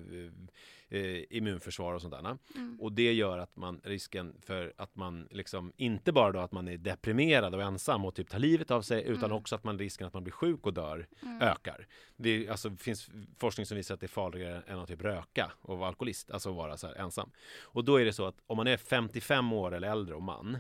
eh, 0.90 1.24
immunförsvar 1.38 1.94
och 1.94 2.10
där. 2.10 2.38
Mm. 2.56 2.78
Och 2.82 2.92
det 2.92 3.14
gör 3.14 3.38
att 3.38 3.56
man 3.56 3.82
risken 3.84 4.36
för 4.42 4.74
att 4.78 4.96
man 4.96 5.28
liksom 5.32 5.74
inte 5.78 6.12
bara 6.12 6.32
då 6.32 6.40
att 6.40 6.52
man 6.52 6.68
är 6.68 6.78
deprimerad 6.78 7.56
och 7.56 7.62
ensam 7.62 8.06
och 8.06 8.16
typ 8.16 8.30
tar 8.30 8.40
livet 8.40 8.72
av 8.72 8.82
sig 8.82 9.02
utan 9.04 9.24
Mm. 9.24 9.38
också 9.38 9.56
att 9.56 9.64
man 9.64 9.80
risken 9.80 10.08
att 10.08 10.14
man 10.14 10.24
blir 10.24 10.34
sjuk 10.34 10.66
och 10.66 10.74
dör 10.74 11.08
Mm. 11.24 11.42
ökar. 11.42 11.88
Det 12.16 12.50
alltså, 12.50 12.76
finns 12.76 13.10
forskning 13.38 13.66
som 13.66 13.78
visar 13.78 13.94
att 13.94 14.00
det 14.00 14.06
är 14.06 14.08
farligare 14.08 14.62
än 14.68 14.80
att 14.80 14.88
typ 14.88 15.02
röka 15.02 15.52
och 15.62 15.78
vara 15.78 15.88
alkoholist, 15.88 16.32
alltså 16.32 16.52
vara 16.54 16.78
så 16.78 16.88
här 16.88 16.96
ensam. 16.96 17.32
Och 17.62 17.84
då 17.86 17.96
är 18.02 18.06
det 18.06 18.14
så 18.14 18.26
att 18.26 18.36
om 18.48 18.58
man 18.58 18.68
är 18.68 18.78
55 18.78 19.54
år 19.54 19.74
eller 19.76 19.90
äldre 19.92 20.16
och 20.16 20.24
man 20.24 20.58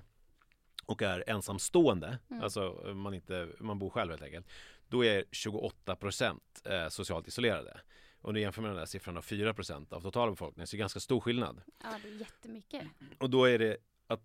och 0.85 1.01
är 1.01 1.23
ensamstående, 1.27 2.18
Mm. 2.30 2.44
alltså 2.44 2.91
man, 2.95 3.13
inte, 3.13 3.47
man 3.59 3.80
bor 3.80 3.89
själv 3.89 4.12
helt 4.12 4.21
enkelt, 4.23 4.47
då 4.88 5.06
är 5.06 5.23
28 5.31 5.95
procent 5.95 6.62
eh, 6.65 6.88
socialt 6.89 7.27
isolerade. 7.27 7.80
Och 8.21 8.33
nu 8.33 8.39
jämför 8.39 8.61
med 8.61 8.71
den 8.71 8.77
där 8.77 8.85
siffran 8.85 9.17
av 9.17 9.21
4 9.21 9.53
procent 9.53 9.93
av 9.93 10.01
totala 10.01 10.31
befolkningen, 10.31 10.67
så 10.67 10.75
det 10.75 10.77
är 10.77 10.79
ganska 10.79 10.99
stor 10.99 11.19
skillnad. 11.19 11.61
ja, 11.83 11.89
det 12.03 12.09
är 12.09 12.13
jättemycket. 12.13 12.87
Och 13.17 13.29
då 13.29 13.45
är 13.45 13.59
det 13.59 13.77
att 14.07 14.21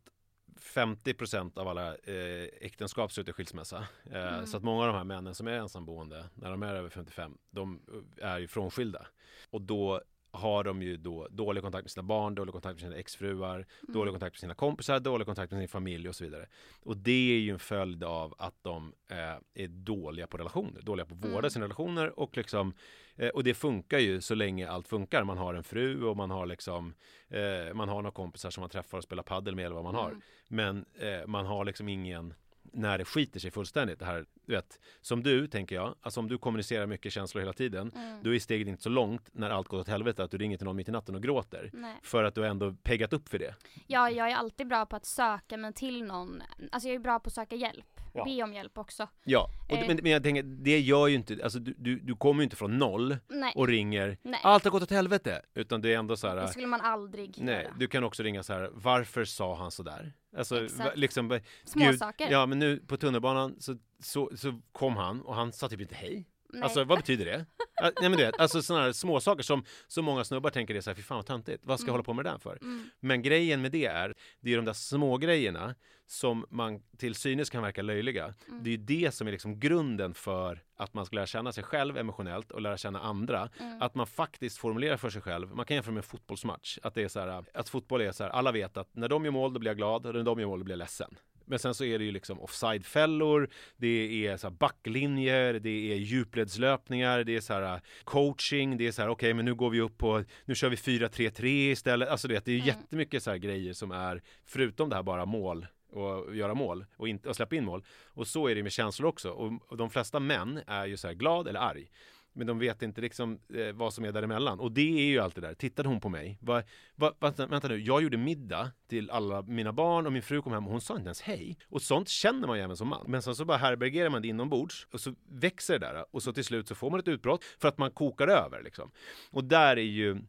50 0.56 1.14
procent 1.14 1.58
av 1.58 1.68
alla 1.68 1.88
eh, 1.96 2.48
äktenskap 2.60 3.12
slutar 3.12 3.30
i 3.30 3.32
skilsmässa. 3.32 3.86
Eh, 4.10 4.32
Mm. 4.34 4.46
Så 4.46 4.56
att 4.56 4.62
många 4.62 4.80
av 4.80 4.86
de 4.86 4.96
här 4.96 5.04
männen 5.04 5.34
som 5.34 5.46
är 5.46 5.52
ensamboende, 5.52 6.24
när 6.34 6.50
de 6.50 6.62
är 6.62 6.74
över 6.74 6.88
55, 6.88 7.38
de 7.50 7.80
är 8.20 8.38
ju 8.38 8.48
frånskilda. 8.48 9.06
Och 9.50 9.62
då 9.62 10.02
har 10.34 10.64
de 10.64 10.82
ju 10.82 10.96
då 10.96 11.28
dålig 11.30 11.62
kontakt 11.62 11.84
med 11.84 11.90
sina 11.90 12.02
barn, 12.02 12.34
dålig 12.34 12.52
kontakt 12.52 12.74
med 12.74 12.80
sina 12.80 12.96
exfruar, 12.96 13.54
Mm. 13.56 13.66
dålig 13.94 14.12
kontakt 14.12 14.34
med 14.34 14.40
sina 14.40 14.54
kompisar, 14.54 15.00
dålig 15.00 15.26
kontakt 15.26 15.52
med 15.52 15.60
sin 15.60 15.68
familj 15.68 16.08
och 16.08 16.14
så 16.16 16.24
vidare. 16.24 16.46
Och 16.82 16.96
det 16.96 17.32
är 17.34 17.38
ju 17.38 17.50
en 17.50 17.58
följd 17.58 18.04
av 18.04 18.34
att 18.38 18.54
de 18.62 18.92
eh, 19.10 19.64
är 19.64 19.68
dåliga 19.68 20.26
på 20.26 20.36
relationer, 20.36 20.82
dåliga 20.82 21.06
på 21.06 21.14
att 21.14 21.24
vårda 21.24 21.38
Mm. 21.38 21.50
sina 21.50 21.64
relationer 21.64 22.18
och 22.20 22.36
liksom 22.36 22.74
eh, 23.16 23.28
och 23.28 23.44
det 23.44 23.54
funkar 23.54 23.98
ju 23.98 24.20
så 24.20 24.34
länge 24.34 24.68
allt 24.68 24.88
funkar. 24.88 25.24
Man 25.24 25.38
har 25.38 25.54
en 25.54 25.64
fru 25.64 26.04
och 26.04 26.16
man 26.16 26.30
har 26.30 26.46
liksom 26.46 26.94
eh, 27.28 27.74
man 27.74 27.88
har 27.88 28.02
några 28.02 28.10
kompisar 28.10 28.50
som 28.50 28.60
man 28.60 28.70
träffar 28.70 28.98
och 28.98 29.04
spelar 29.04 29.22
paddel 29.22 29.54
med 29.56 29.64
eller 29.64 29.74
vad 29.74 29.84
man 29.84 29.94
har. 29.94 30.08
Mm. 30.10 30.22
Men 30.48 30.84
eh, 30.98 31.26
man 31.26 31.46
har 31.46 31.64
liksom 31.64 31.88
ingen 31.88 32.34
när 32.72 32.98
det 32.98 33.04
skiter 33.04 33.40
sig 33.40 33.50
fullständigt. 33.50 33.98
Det 33.98 34.04
här, 34.04 34.26
du 34.46 34.52
vet, 34.54 34.80
som 35.00 35.22
du 35.22 35.46
tänker 35.46 35.74
jag, 35.76 35.94
alltså 36.02 36.20
om 36.20 36.28
du 36.28 36.38
kommunicerar 36.38 36.86
mycket 36.86 37.12
känslor 37.12 37.40
hela 37.40 37.52
tiden, 37.52 37.92
Mm. 37.94 38.22
då 38.22 38.34
är 38.34 38.38
steget 38.38 38.68
inte 38.68 38.82
så 38.82 38.88
långt 38.88 39.28
när 39.32 39.50
allt 39.50 39.68
går 39.68 39.78
åt 39.78 39.88
helvete 39.88 40.24
att 40.24 40.30
du 40.30 40.38
ringer 40.38 40.56
till 40.56 40.64
någon 40.66 40.76
mitt 40.76 40.88
i 40.88 40.92
natten 40.92 41.14
och 41.14 41.22
gråter. 41.22 41.70
Nej. 41.72 41.96
För 42.02 42.24
att 42.24 42.34
du 42.34 42.40
har 42.40 42.48
ändå 42.48 42.74
peggat 42.82 43.12
upp 43.12 43.28
för 43.28 43.38
det. 43.38 43.54
Ja, 43.86 44.10
jag 44.10 44.30
är 44.30 44.36
alltid 44.36 44.68
bra 44.68 44.86
på 44.86 44.96
att 44.96 45.06
söka 45.06 45.56
mig 45.56 45.72
till 45.72 46.04
någon. 46.04 46.42
Alltså 46.72 46.88
jag 46.88 46.94
är 46.94 46.98
bra 47.00 47.20
på 47.20 47.28
att 47.28 47.32
söka 47.34 47.56
hjälp. 47.56 47.86
Ja. 48.14 48.24
Be 48.24 48.42
om 48.42 48.54
hjälp 48.54 48.78
också. 48.78 49.08
Ja, 49.24 49.48
och, 49.68 49.76
Eh. 49.76 49.86
men, 49.86 49.98
men 50.02 50.12
jag 50.12 50.22
tänker, 50.22 50.42
det 50.42 50.80
gör 50.80 51.06
ju 51.08 51.14
inte, 51.14 51.38
alltså 51.42 51.58
du, 51.58 51.74
du, 51.78 51.98
du 51.98 52.16
kommer 52.16 52.40
ju 52.42 52.44
inte 52.44 52.56
från 52.56 52.78
noll 52.78 53.16
Nej, 53.28 53.52
och 53.56 53.68
ringer 53.68 54.18
nej. 54.22 54.40
allt 54.42 54.64
har 54.64 54.70
gått 54.70 54.82
åt 54.82 54.90
helvete. 54.90 55.42
Utan 55.54 55.80
det 55.82 55.94
är 55.94 55.98
ändå 55.98 56.16
så 56.16 56.28
här, 56.28 56.36
det 56.36 56.48
skulle 56.48 56.66
man 56.66 56.80
aldrig 56.80 57.34
nej, 57.38 57.62
göra. 57.62 57.74
du 57.78 57.86
kan 57.86 58.04
också 58.04 58.22
ringa 58.22 58.42
så 58.42 58.52
här, 58.52 58.70
varför 58.72 59.24
sa 59.24 59.54
han 59.56 59.70
så 59.70 59.82
där? 59.82 60.12
Alltså, 60.36 60.64
Exakt. 60.64 60.96
liksom, 60.96 61.40
Små 61.64 61.84
Gud, 61.84 61.98
saker. 61.98 62.30
ja 62.30 62.46
men 62.46 62.58
nu 62.58 62.76
på 62.76 62.96
tunnelbanan 62.96 63.56
så, 63.60 63.76
så, 63.98 64.30
så 64.36 64.60
kom 64.72 64.96
han 64.96 65.22
och 65.22 65.34
han 65.34 65.52
sa 65.52 65.68
typ 65.68 65.80
inte 65.80 65.94
hej. 65.94 66.28
Nej. 66.52 66.62
Alltså 66.62 66.84
vad 66.84 66.98
betyder 66.98 67.24
det? 67.24 67.46
Nej 67.82 67.92
men 68.00 68.12
du 68.12 68.16
vet, 68.24 68.40
alltså 68.40 68.62
sådana 68.62 68.84
här 68.84 68.92
små 68.92 69.20
saker 69.20 69.42
som 69.42 69.64
så 69.86 70.02
många 70.02 70.24
snubbar 70.24 70.50
tänker 70.50 70.74
det 70.74 70.80
är 70.80 70.82
så 70.82 70.90
här, 70.90 70.94
fy 70.94 71.02
fan 71.02 71.16
vad 71.16 71.26
töntigt, 71.26 71.62
vad 71.66 71.80
ska 71.80 71.84
jag 71.84 71.88
Mm. 71.88 71.94
hålla 71.94 72.04
på 72.04 72.12
med 72.12 72.24
det 72.24 72.30
där 72.30 72.38
för? 72.38 72.58
Mm. 72.62 72.90
Men 73.00 73.22
grejen 73.22 73.62
med 73.62 73.72
det 73.72 73.86
är, 73.86 74.14
det 74.40 74.52
är 74.52 74.56
de 74.56 74.64
där 74.64 74.72
små 74.72 75.16
grejerna 75.16 75.74
som 76.06 76.46
man 76.50 76.82
till 76.96 77.14
synes 77.14 77.50
kan 77.50 77.62
verka 77.62 77.82
löjliga. 77.82 78.34
Mm. 78.48 78.62
Det 78.64 78.70
är 78.70 78.72
ju 78.72 78.76
det 78.76 79.14
som 79.14 79.26
är 79.26 79.32
liksom 79.32 79.60
grunden 79.60 80.14
för 80.14 80.62
att 80.76 80.94
man 80.94 81.06
ska 81.06 81.16
lära 81.16 81.26
känna 81.26 81.52
sig 81.52 81.64
själv 81.64 81.98
emotionellt 81.98 82.50
och 82.52 82.60
lära 82.60 82.76
känna 82.76 83.00
andra. 83.00 83.48
Mm. 83.60 83.82
Att 83.82 83.94
man 83.94 84.06
faktiskt 84.06 84.58
formulerar 84.58 84.96
för 84.96 85.10
sig 85.10 85.22
själv. 85.22 85.54
Man 85.56 85.66
kan 85.66 85.74
jämföra 85.74 85.92
med 85.94 85.98
en 85.98 86.02
fotbollsmatch. 86.08 86.78
Att 86.82 86.94
det 86.94 87.02
är 87.02 87.08
så 87.08 87.20
här, 87.20 87.44
att 87.54 87.68
fotboll 87.68 88.00
är 88.00 88.12
så 88.12 88.24
här, 88.24 88.30
alla 88.30 88.52
vet 88.52 88.76
att 88.76 88.88
när 88.96 89.08
de 89.08 89.24
gör 89.24 89.32
mål 89.32 89.52
då 89.52 89.60
blir 89.60 89.70
jag 89.70 89.76
glad 89.76 90.06
och 90.06 90.14
när 90.14 90.22
de 90.22 90.40
gör 90.40 90.46
mål 90.46 90.58
då 90.58 90.64
blir 90.64 90.72
jag 90.72 90.78
ledsen. 90.78 91.16
Men 91.46 91.58
sen 91.58 91.74
så 91.74 91.84
är 91.84 91.98
det 91.98 92.04
ju 92.04 92.12
liksom 92.12 92.40
offside-fällor, 92.40 93.50
det 93.76 94.26
är 94.26 94.36
så 94.36 94.50
backlinjer, 94.50 95.54
det 95.54 95.92
är 95.92 95.96
djupledslöpningar, 95.96 97.24
det 97.24 97.36
är 97.36 97.40
så 97.40 97.52
här 97.52 97.80
coaching, 98.04 98.76
det 98.76 98.86
är 98.86 98.92
så 98.92 99.02
här 99.02 99.08
okej 99.08 99.34
men 99.34 99.44
nu 99.44 99.54
går 99.54 99.70
vi 99.70 99.80
upp 99.80 99.98
på, 99.98 100.24
nu 100.44 100.54
kör 100.54 100.68
vi 100.68 100.76
4-3-3 100.76 101.46
istället. 101.46 102.08
Alltså 102.08 102.28
det, 102.28 102.44
det 102.44 102.52
är 102.52 102.56
Mm. 102.56 102.66
jättemycket 102.66 103.22
så 103.22 103.30
här 103.30 103.38
grejer 103.38 103.72
som 103.72 103.90
är, 103.90 104.22
förutom 104.46 104.88
det 104.88 104.96
här 104.96 105.02
bara 105.02 105.26
mål 105.26 105.66
och 105.92 106.36
göra 106.36 106.54
mål 106.54 106.84
och, 106.96 107.08
inte, 107.08 107.28
och 107.28 107.36
släppa 107.36 107.56
in 107.56 107.64
mål. 107.64 107.84
Och 108.04 108.26
så 108.26 108.48
är 108.48 108.54
det 108.54 108.62
med 108.62 108.72
känslor 108.72 109.08
också. 109.08 109.30
Och, 109.30 109.52
och 109.68 109.76
de 109.76 109.90
flesta 109.90 110.20
män 110.20 110.60
är 110.66 110.86
ju 110.86 110.96
så 110.96 111.06
här 111.06 111.14
glad 111.14 111.48
eller 111.48 111.60
arg. 111.60 111.90
Men 112.32 112.46
de 112.46 112.58
vet 112.58 112.82
inte 112.82 113.00
liksom 113.00 113.38
eh, 113.54 113.72
vad 113.72 113.94
som 113.94 114.04
är 114.04 114.12
däremellan. 114.12 114.60
Och 114.60 114.72
det 114.72 114.98
är 114.98 115.06
ju 115.06 115.18
allt 115.18 115.34
det 115.34 115.40
där. 115.40 115.54
Tittade 115.54 115.88
hon 115.88 116.00
på 116.00 116.08
mig? 116.08 116.38
Va, 116.40 116.62
va, 116.96 117.12
vänta, 117.20 117.46
vänta 117.46 117.68
nu, 117.68 117.78
jag 117.78 118.02
gjorde 118.02 118.16
middag 118.16 118.72
till 118.88 119.10
alla 119.10 119.42
mina 119.42 119.72
barn 119.72 120.06
och 120.06 120.12
min 120.12 120.22
fru 120.22 120.42
kom 120.42 120.52
hem 120.52 120.66
och 120.66 120.72
hon 120.72 120.80
sa 120.80 120.94
inte 120.94 121.06
ens 121.06 121.20
hej. 121.20 121.58
Och 121.68 121.82
sånt 121.82 122.08
känner 122.08 122.46
man 122.48 122.58
ju 122.58 122.64
även 122.64 122.76
som 122.76 122.88
man. 122.88 123.04
Men 123.08 123.22
sen 123.22 123.34
så 123.34 123.44
bara 123.44 123.58
härbärgerar 123.58 124.10
man 124.10 124.22
det 124.22 124.28
inombords 124.28 124.86
och 124.92 125.00
så 125.00 125.14
växer 125.28 125.78
det 125.78 125.86
där 125.86 126.04
och 126.10 126.22
så 126.22 126.32
till 126.32 126.44
slut 126.44 126.68
så 126.68 126.74
får 126.74 126.90
man 126.90 127.00
ett 127.00 127.08
utbrott 127.08 127.44
för 127.44 127.68
att 127.68 127.78
man 127.78 127.90
kokar 127.90 128.28
över 128.28 128.62
liksom. 128.62 128.90
Och 129.30 129.44
där 129.44 129.76
är 129.76 129.82
ju 129.82 130.22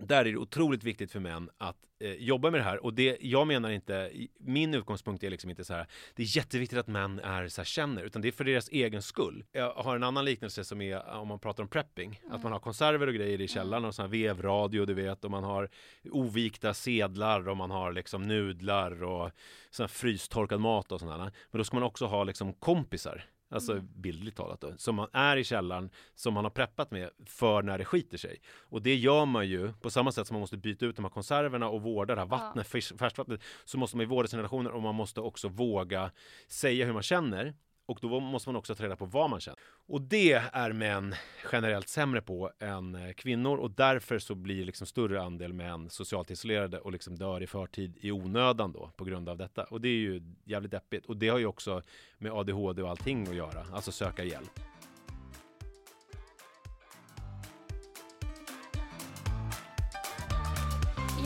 där 0.00 0.24
är 0.24 0.32
det 0.32 0.36
otroligt 0.36 0.84
viktigt 0.84 1.12
för 1.12 1.20
män 1.20 1.50
att 1.58 1.76
eh, 2.00 2.12
jobba 2.12 2.50
med 2.50 2.60
det 2.60 2.64
här 2.64 2.84
och 2.84 2.94
det, 2.94 3.18
jag 3.20 3.46
menar 3.46 3.70
inte, 3.70 4.10
min 4.38 4.74
utgångspunkt 4.74 5.24
är 5.24 5.30
liksom 5.30 5.50
inte 5.50 5.64
så 5.64 5.74
här, 5.74 5.86
det 6.14 6.22
är 6.22 6.36
jätteviktigt 6.36 6.78
att 6.78 6.86
män 6.86 7.18
är 7.18 7.48
så 7.48 7.60
här, 7.60 7.66
känner, 7.66 8.02
utan 8.02 8.22
det 8.22 8.28
är 8.28 8.32
för 8.32 8.44
deras 8.44 8.68
egen 8.68 9.02
skull. 9.02 9.44
Jag 9.52 9.72
har 9.72 9.96
en 9.96 10.02
annan 10.02 10.24
liknelse 10.24 10.64
som 10.64 10.80
är 10.80 11.14
om 11.14 11.28
man 11.28 11.38
pratar 11.38 11.62
om 11.62 11.68
prepping, 11.68 12.20
mm. 12.22 12.36
att 12.36 12.42
man 12.42 12.52
har 12.52 12.60
konserver 12.60 13.06
och 13.06 13.14
grejer 13.14 13.40
i 13.40 13.48
källaren 13.48 13.84
och 13.84 13.94
sån 13.94 14.02
här 14.02 14.10
vevradio, 14.10 14.84
du 14.84 14.94
vet, 14.94 15.24
och 15.24 15.30
man 15.30 15.44
har 15.44 15.68
ovikta 16.10 16.74
sedlar 16.74 17.48
och 17.48 17.56
man 17.56 17.70
har 17.70 17.92
liksom 17.92 18.22
nudlar 18.22 19.02
och 19.02 19.30
sån 19.70 19.84
här 19.84 19.88
frystorkad 19.88 20.60
mat 20.60 20.92
och 20.92 21.00
sådana. 21.00 21.32
Men 21.50 21.58
då 21.58 21.64
ska 21.64 21.76
man 21.76 21.82
också 21.82 22.06
ha 22.06 22.24
liksom 22.24 22.52
kompisar 22.52 23.24
Alltså 23.52 23.72
mm. 23.72 23.88
bildligt 23.96 24.36
talat 24.36 24.60
då, 24.60 24.72
som 24.76 24.94
man 24.94 25.08
är 25.12 25.36
i 25.36 25.44
källaren, 25.44 25.90
som 26.14 26.34
man 26.34 26.44
har 26.44 26.50
preppat 26.50 26.90
med 26.90 27.10
för 27.26 27.62
när 27.62 27.78
det 27.78 27.84
skiter 27.84 28.18
sig. 28.18 28.40
Och 28.46 28.82
det 28.82 28.94
gör 28.94 29.24
man 29.24 29.48
ju 29.48 29.72
på 29.72 29.90
samma 29.90 30.12
sätt 30.12 30.26
som 30.26 30.34
man 30.34 30.40
måste 30.40 30.56
byta 30.56 30.86
ut 30.86 30.96
de 30.96 31.04
här 31.04 31.10
konserverna 31.10 31.68
och 31.68 31.82
vårda 31.82 32.14
det 32.14 32.20
här 32.20 32.28
vattnet, 32.28 32.66
ja. 32.74 32.96
färskvattnet, 32.96 33.40
så 33.64 33.78
måste 33.78 33.96
man 33.96 34.04
ju 34.04 34.08
vårda 34.08 34.28
sina 34.28 34.42
relationer 34.42 34.70
och 34.70 34.82
man 34.82 34.94
måste 34.94 35.20
också 35.20 35.48
våga 35.48 36.10
säga 36.48 36.86
hur 36.86 36.92
man 36.92 37.02
känner 37.02 37.54
och 37.92 38.10
då 38.10 38.20
måste 38.20 38.48
man 38.48 38.56
också 38.56 38.74
ta 38.74 38.84
reda 38.84 38.96
på 38.96 39.04
vad 39.04 39.30
man 39.30 39.40
känner. 39.40 39.58
Och 39.86 40.02
det 40.02 40.32
är 40.32 40.72
män 40.72 41.14
generellt 41.52 41.88
sämre 41.88 42.22
på 42.22 42.50
än 42.58 42.94
eh, 42.94 43.12
kvinnor 43.12 43.56
och 43.56 43.70
därför 43.70 44.18
så 44.18 44.34
blir 44.34 44.64
liksom 44.64 44.86
större 44.86 45.22
andel 45.22 45.52
män 45.52 45.90
socialt 45.90 46.30
isolerade 46.30 46.80
och 46.80 46.92
liksom 46.92 47.18
dör 47.18 47.42
i 47.42 47.46
förtid 47.46 47.98
i 48.00 48.12
onödan 48.12 48.72
då 48.72 48.90
på 48.96 49.04
grund 49.04 49.28
av 49.28 49.36
detta. 49.36 49.64
Och 49.64 49.80
det 49.80 49.88
är 49.88 49.98
ju 49.98 50.22
jävligt 50.44 50.70
deppigt. 50.70 51.06
Och 51.06 51.16
det 51.16 51.28
har 51.28 51.38
ju 51.38 51.46
också 51.46 51.82
med 52.18 52.32
ADHD 52.32 52.82
och 52.82 52.90
allting 52.90 53.28
att 53.28 53.34
göra, 53.34 53.66
alltså 53.72 53.92
söka 53.92 54.24
hjälp. 54.24 54.60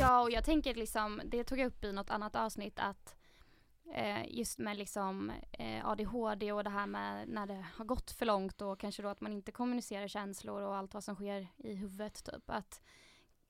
Ja, 0.00 0.22
och 0.22 0.30
jag 0.30 0.44
tänker 0.44 0.74
liksom, 0.74 1.20
det 1.24 1.44
tog 1.44 1.58
jag 1.58 1.66
upp 1.66 1.84
i 1.84 1.92
något 1.92 2.10
annat 2.10 2.36
avsnitt 2.36 2.78
att 2.78 3.16
Eh, 3.16 3.25
just 4.28 4.58
med 4.58 4.76
liksom 4.76 5.32
eh, 5.52 5.86
ADHD 5.86 6.52
och 6.52 6.64
det 6.64 6.70
här 6.70 6.86
med 6.86 7.28
när 7.28 7.46
det 7.46 7.66
har 7.74 7.84
gått 7.84 8.10
för 8.10 8.26
långt 8.26 8.62
och 8.62 8.80
kanske 8.80 9.02
då 9.02 9.08
att 9.08 9.20
man 9.20 9.32
inte 9.32 9.52
kommunicerar 9.52 10.08
känslor 10.08 10.62
och 10.62 10.76
allt 10.76 10.94
vad 10.94 11.04
som 11.04 11.14
sker 11.14 11.48
i 11.56 11.74
huvudet 11.74 12.24
typ. 12.24 12.50
Att 12.50 12.80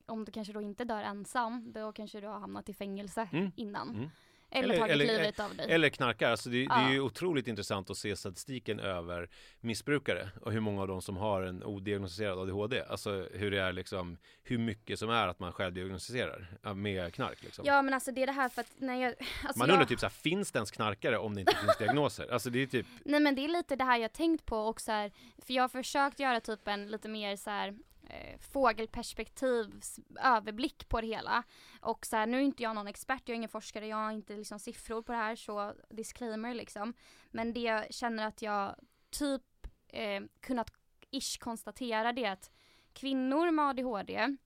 om 0.05 0.25
du 0.25 0.31
kanske 0.31 0.53
då 0.53 0.61
inte 0.61 0.85
dör 0.85 1.03
ensam, 1.03 1.71
då 1.73 1.91
kanske 1.91 2.21
du 2.21 2.27
har 2.27 2.39
hamnat 2.39 2.69
i 2.69 2.73
fängelse 2.73 3.29
mm. 3.31 3.51
innan. 3.55 3.89
Mm. 3.89 4.09
Eller, 4.51 4.63
eller 4.63 4.77
tagit 4.77 4.93
eller, 4.93 5.05
livet 5.05 5.39
av 5.39 5.55
dig. 5.55 5.71
Eller 5.71 5.89
knarkar. 5.89 6.31
Alltså 6.31 6.49
det, 6.49 6.63
ja. 6.63 6.77
det, 6.77 6.83
är 6.83 6.91
ju 6.91 6.99
otroligt 6.99 7.47
intressant 7.47 7.89
att 7.89 7.97
se 7.97 8.15
statistiken 8.15 8.79
över 8.79 9.29
missbrukare 9.59 10.29
och 10.41 10.51
hur 10.51 10.59
många 10.59 10.81
av 10.81 10.87
dem 10.87 11.01
som 11.01 11.17
har 11.17 11.41
en 11.41 11.63
odiagnostiserad 11.63 12.39
ADHD. 12.39 12.83
Alltså 12.89 13.27
hur 13.33 13.51
det 13.51 13.61
är 13.61 13.73
liksom, 13.73 14.17
hur 14.43 14.57
mycket 14.57 14.99
som 14.99 15.09
är 15.09 15.27
att 15.27 15.39
man 15.39 15.53
själv 15.53 15.73
diagnostiserar 15.73 16.73
med 16.73 17.13
knark. 17.13 17.43
Liksom. 17.43 17.65
Ja 17.67 17.81
men 17.81 17.93
alltså 17.93 18.11
det 18.11 18.23
är 18.23 18.27
det 18.27 18.31
här 18.31 18.49
för 18.49 18.61
att 18.61 18.71
när 18.77 18.95
jag... 18.95 19.13
Alltså 19.43 19.59
man 19.59 19.69
undrar 19.69 19.81
jag... 19.81 19.87
typ 19.87 19.99
såhär, 19.99 20.11
finns 20.11 20.51
det 20.51 20.57
ens 20.57 20.71
knarkare 20.71 21.17
om 21.17 21.35
det 21.35 21.39
inte 21.41 21.55
finns 21.55 21.77
diagnoser? 21.77 22.33
Alltså 22.33 22.49
det 22.49 22.59
är 22.59 22.67
typ... 22.67 22.85
Nej 23.05 23.19
men 23.19 23.35
det 23.35 23.45
är 23.45 23.47
lite 23.47 23.75
det 23.75 23.83
här 23.83 23.97
jag 23.97 24.13
tänkt 24.13 24.45
på 24.45 24.57
och 24.57 24.81
så 24.81 24.91
här, 24.91 25.11
för 25.45 25.53
jag 25.53 25.63
har 25.63 25.69
försökt 25.69 26.19
göra 26.19 26.39
typ 26.39 26.67
en 26.67 26.87
lite 26.87 27.09
mer 27.09 27.35
så 27.35 27.49
här 27.49 27.75
eh, 28.09 28.39
fågelperspektivs 28.39 29.99
överblick 30.19 30.89
på 30.89 31.01
det 31.01 31.07
hela. 31.07 31.43
Och 31.81 32.05
så 32.05 32.15
här, 32.15 32.27
nu 32.27 32.37
är 32.37 32.41
inte 32.41 32.63
jag 32.63 32.75
någon 32.75 32.87
expert, 32.87 33.21
jag 33.25 33.33
är 33.33 33.37
ingen 33.37 33.49
forskare, 33.49 33.87
jag 33.87 33.97
har 33.97 34.11
inte 34.11 34.37
liksom 34.37 34.59
siffror 34.59 35.01
på 35.01 35.11
det 35.11 35.17
här 35.17 35.35
så 35.35 35.73
disclaimer 35.89 36.53
liksom. 36.53 36.93
Men 37.31 37.53
det 37.53 37.59
jag 37.59 37.93
känner 37.93 38.27
att 38.27 38.41
jag 38.41 38.75
typ 39.09 39.43
eh, 39.87 40.21
kunnat 40.39 40.71
ish 41.11 41.39
konstatera 41.39 42.13
det 42.13 42.25
att 42.25 42.51
kvinnor 42.93 43.51
med 43.51 43.65
ADHD 43.65 44.37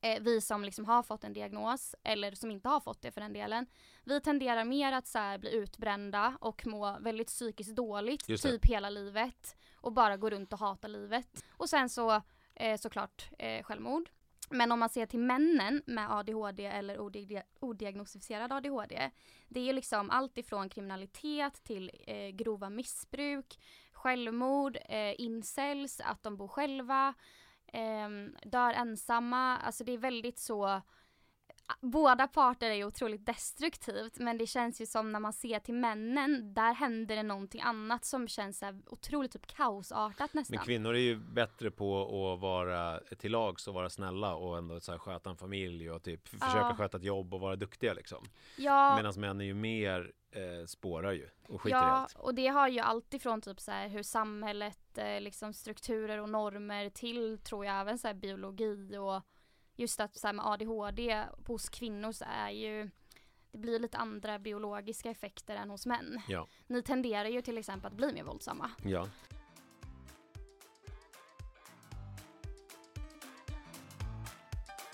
eh, 0.00 0.22
vi 0.22 0.40
som 0.40 0.64
liksom 0.64 0.84
har 0.84 1.02
fått 1.02 1.24
en 1.24 1.32
diagnos, 1.32 1.94
eller 2.02 2.32
som 2.32 2.50
inte 2.50 2.68
har 2.68 2.80
fått 2.80 3.02
det 3.02 3.12
för 3.12 3.20
den 3.20 3.32
delen, 3.32 3.66
vi 4.04 4.20
tenderar 4.20 4.64
mer 4.64 4.92
att 4.92 5.06
så 5.06 5.36
bli 5.38 5.54
utbrända 5.54 6.38
och 6.40 6.66
må 6.66 6.98
väldigt 7.00 7.28
psykiskt 7.28 7.76
dåligt 7.76 8.26
typ 8.42 8.66
hela 8.66 8.90
livet 8.90 9.56
och 9.76 9.92
bara 9.92 10.16
gå 10.16 10.30
runt 10.30 10.52
och 10.52 10.58
hata 10.58 10.88
livet. 10.88 11.44
Och 11.50 11.68
sen 11.68 11.88
så 11.88 12.22
eh, 12.54 12.78
såklart 12.78 13.30
eh, 13.38 13.62
självmord. 13.62 14.10
Men 14.50 14.72
om 14.72 14.78
man 14.78 14.88
ser 14.88 15.06
till 15.06 15.20
männen 15.20 15.82
med 15.86 16.12
ADHD 16.12 16.66
eller 16.66 17.00
odiagnostiserad 17.60 18.52
ADHD. 18.52 19.10
Det 19.48 19.68
är 19.68 19.72
liksom 19.72 20.10
allt 20.10 20.38
ifrån 20.38 20.68
kriminalitet 20.68 21.64
till 21.64 21.90
eh, 22.06 22.28
grova 22.28 22.70
missbruk, 22.70 23.58
självmord, 23.92 24.78
eh, 24.88 25.20
incels, 25.20 26.00
att 26.00 26.22
de 26.22 26.36
bor 26.36 26.48
själva, 26.48 27.14
eh, 27.66 28.08
dör 28.44 28.72
ensamma. 28.72 29.58
Alltså 29.58 29.84
det 29.84 29.92
är 29.92 29.98
väldigt 29.98 30.38
så 30.38 30.82
båda 31.80 32.26
parter 32.26 32.70
är 32.70 32.74
ju 32.74 32.84
otroligt 32.84 33.26
destruktivt 33.26 34.18
men 34.18 34.38
det 34.38 34.46
känns 34.46 34.80
ju 34.80 34.86
som 34.86 35.12
när 35.12 35.20
man 35.20 35.32
ser 35.32 35.58
till 35.58 35.74
männen, 35.74 36.54
där 36.54 36.74
händer 36.74 37.16
det 37.16 37.22
någonting 37.22 37.60
annat 37.60 38.04
som 38.04 38.28
känns 38.28 38.58
så 38.58 38.80
otroligt 38.86 39.32
typ 39.32 39.46
kaosartat 39.46 40.34
nästan. 40.34 40.56
Men 40.56 40.64
kvinnor 40.64 40.94
är 40.94 41.00
ju 41.00 41.16
bättre 41.16 41.70
på 41.70 42.02
att 42.02 42.40
vara 42.40 43.00
till 43.18 43.32
lags 43.32 43.68
och 43.68 43.74
vara 43.74 43.90
snälla 43.90 44.34
och 44.34 44.58
ändå 44.58 44.80
så 44.80 44.92
här, 44.92 44.98
sköta 44.98 45.30
en 45.30 45.36
familj 45.36 45.90
och 45.90 46.02
typ 46.02 46.28
försöka 46.28 46.56
ja. 46.56 46.74
sköta 46.78 46.96
ett 46.96 47.04
jobb 47.04 47.34
och 47.34 47.40
vara 47.40 47.56
duktiga 47.56 47.94
liksom. 47.94 48.24
Ja. 48.56 48.96
Medan 48.96 49.20
män 49.20 49.40
är 49.40 49.44
ju 49.44 49.54
mer 49.54 50.12
eh, 50.30 50.66
spårar 50.66 51.12
ju 51.12 51.28
och 51.48 51.62
skiter 51.62 51.78
ja, 51.78 51.88
i 51.88 51.90
allt. 51.90 52.12
Ja, 52.14 52.20
och 52.20 52.34
det 52.34 52.46
har 52.46 52.68
ju 52.68 52.80
alltifrån 52.80 53.40
typ 53.40 53.60
så 53.60 53.70
här 53.70 53.88
hur 53.88 54.02
samhället, 54.02 54.98
eh, 54.98 55.20
liksom 55.20 55.52
strukturer 55.52 56.18
och 56.18 56.28
normer 56.28 56.90
till 56.90 57.38
tror 57.38 57.64
jag 57.64 57.80
även 57.80 57.98
så 57.98 58.06
här 58.06 58.14
biologi 58.14 58.96
och 58.96 59.22
just 59.76 60.00
att 60.00 60.16
så 60.16 60.26
här 60.26 60.34
med 60.34 60.46
ADHD 60.46 61.24
hos 61.46 61.68
kvinnor 61.68 62.12
så 62.12 62.24
är 62.28 62.50
ju 62.50 62.90
det 63.52 63.58
blir 63.58 63.78
lite 63.78 63.98
andra 63.98 64.38
biologiska 64.38 65.10
effekter 65.10 65.56
än 65.56 65.70
hos 65.70 65.86
män. 65.86 66.20
Ja. 66.28 66.48
Ni 66.66 66.82
tenderar 66.82 67.28
ju 67.28 67.42
till 67.42 67.58
exempel 67.58 67.86
att 67.86 67.96
bli 67.96 68.12
mer 68.12 68.24
våldsamma. 68.24 68.70
Ja. 68.84 69.08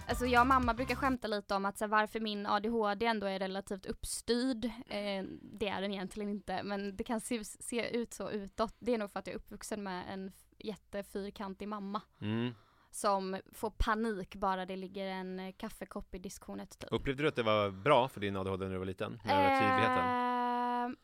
Alltså 0.08 0.26
jag 0.26 0.40
och 0.40 0.46
mamma 0.46 0.74
brukar 0.74 0.94
skämta 0.94 1.28
lite 1.28 1.54
om 1.54 1.64
att 1.64 1.78
så 1.78 1.84
här, 1.84 1.90
varför 1.90 2.20
min 2.20 2.46
ADHD 2.46 3.06
ändå 3.06 3.26
är 3.26 3.38
relativt 3.38 3.86
uppstyrd. 3.86 4.64
Eh, 4.64 5.24
det 5.42 5.68
är 5.68 5.82
den 5.82 5.92
egentligen 5.92 6.30
inte 6.30 6.62
men 6.62 6.96
det 6.96 7.04
kan 7.04 7.20
se, 7.20 7.44
se, 7.44 7.96
ut 7.96 8.14
så 8.14 8.30
utåt. 8.30 8.76
Det 8.78 8.94
är 8.94 8.98
nog 8.98 9.10
för 9.10 9.18
att 9.18 9.26
jag 9.26 9.34
är 9.34 9.38
uppvuxen 9.38 9.82
med 9.82 10.04
en 10.12 10.32
jättefyrkantig 10.58 11.68
mamma. 11.68 12.02
Mm 12.20 12.54
som 12.90 13.40
får 13.52 13.70
panik 13.70 14.34
bara 14.34 14.66
det 14.66 14.76
ligger 14.76 15.06
en 15.06 15.40
eh, 15.40 15.52
kaffekopp 15.52 16.14
i 16.14 16.18
diskhornet. 16.18 16.78
Typ. 16.78 16.92
Upplevde 16.92 17.22
du 17.22 17.28
att 17.28 17.36
det 17.36 17.42
var 17.42 17.70
bra 17.70 18.08
för 18.08 18.20
din 18.20 18.36
ADHD 18.36 18.64
när 18.64 18.72
du 18.72 18.78
var 18.78 18.86
liten? 18.86 19.20
Med 19.24 19.52
eh, 19.52 19.60
tydligheten? 19.60 20.96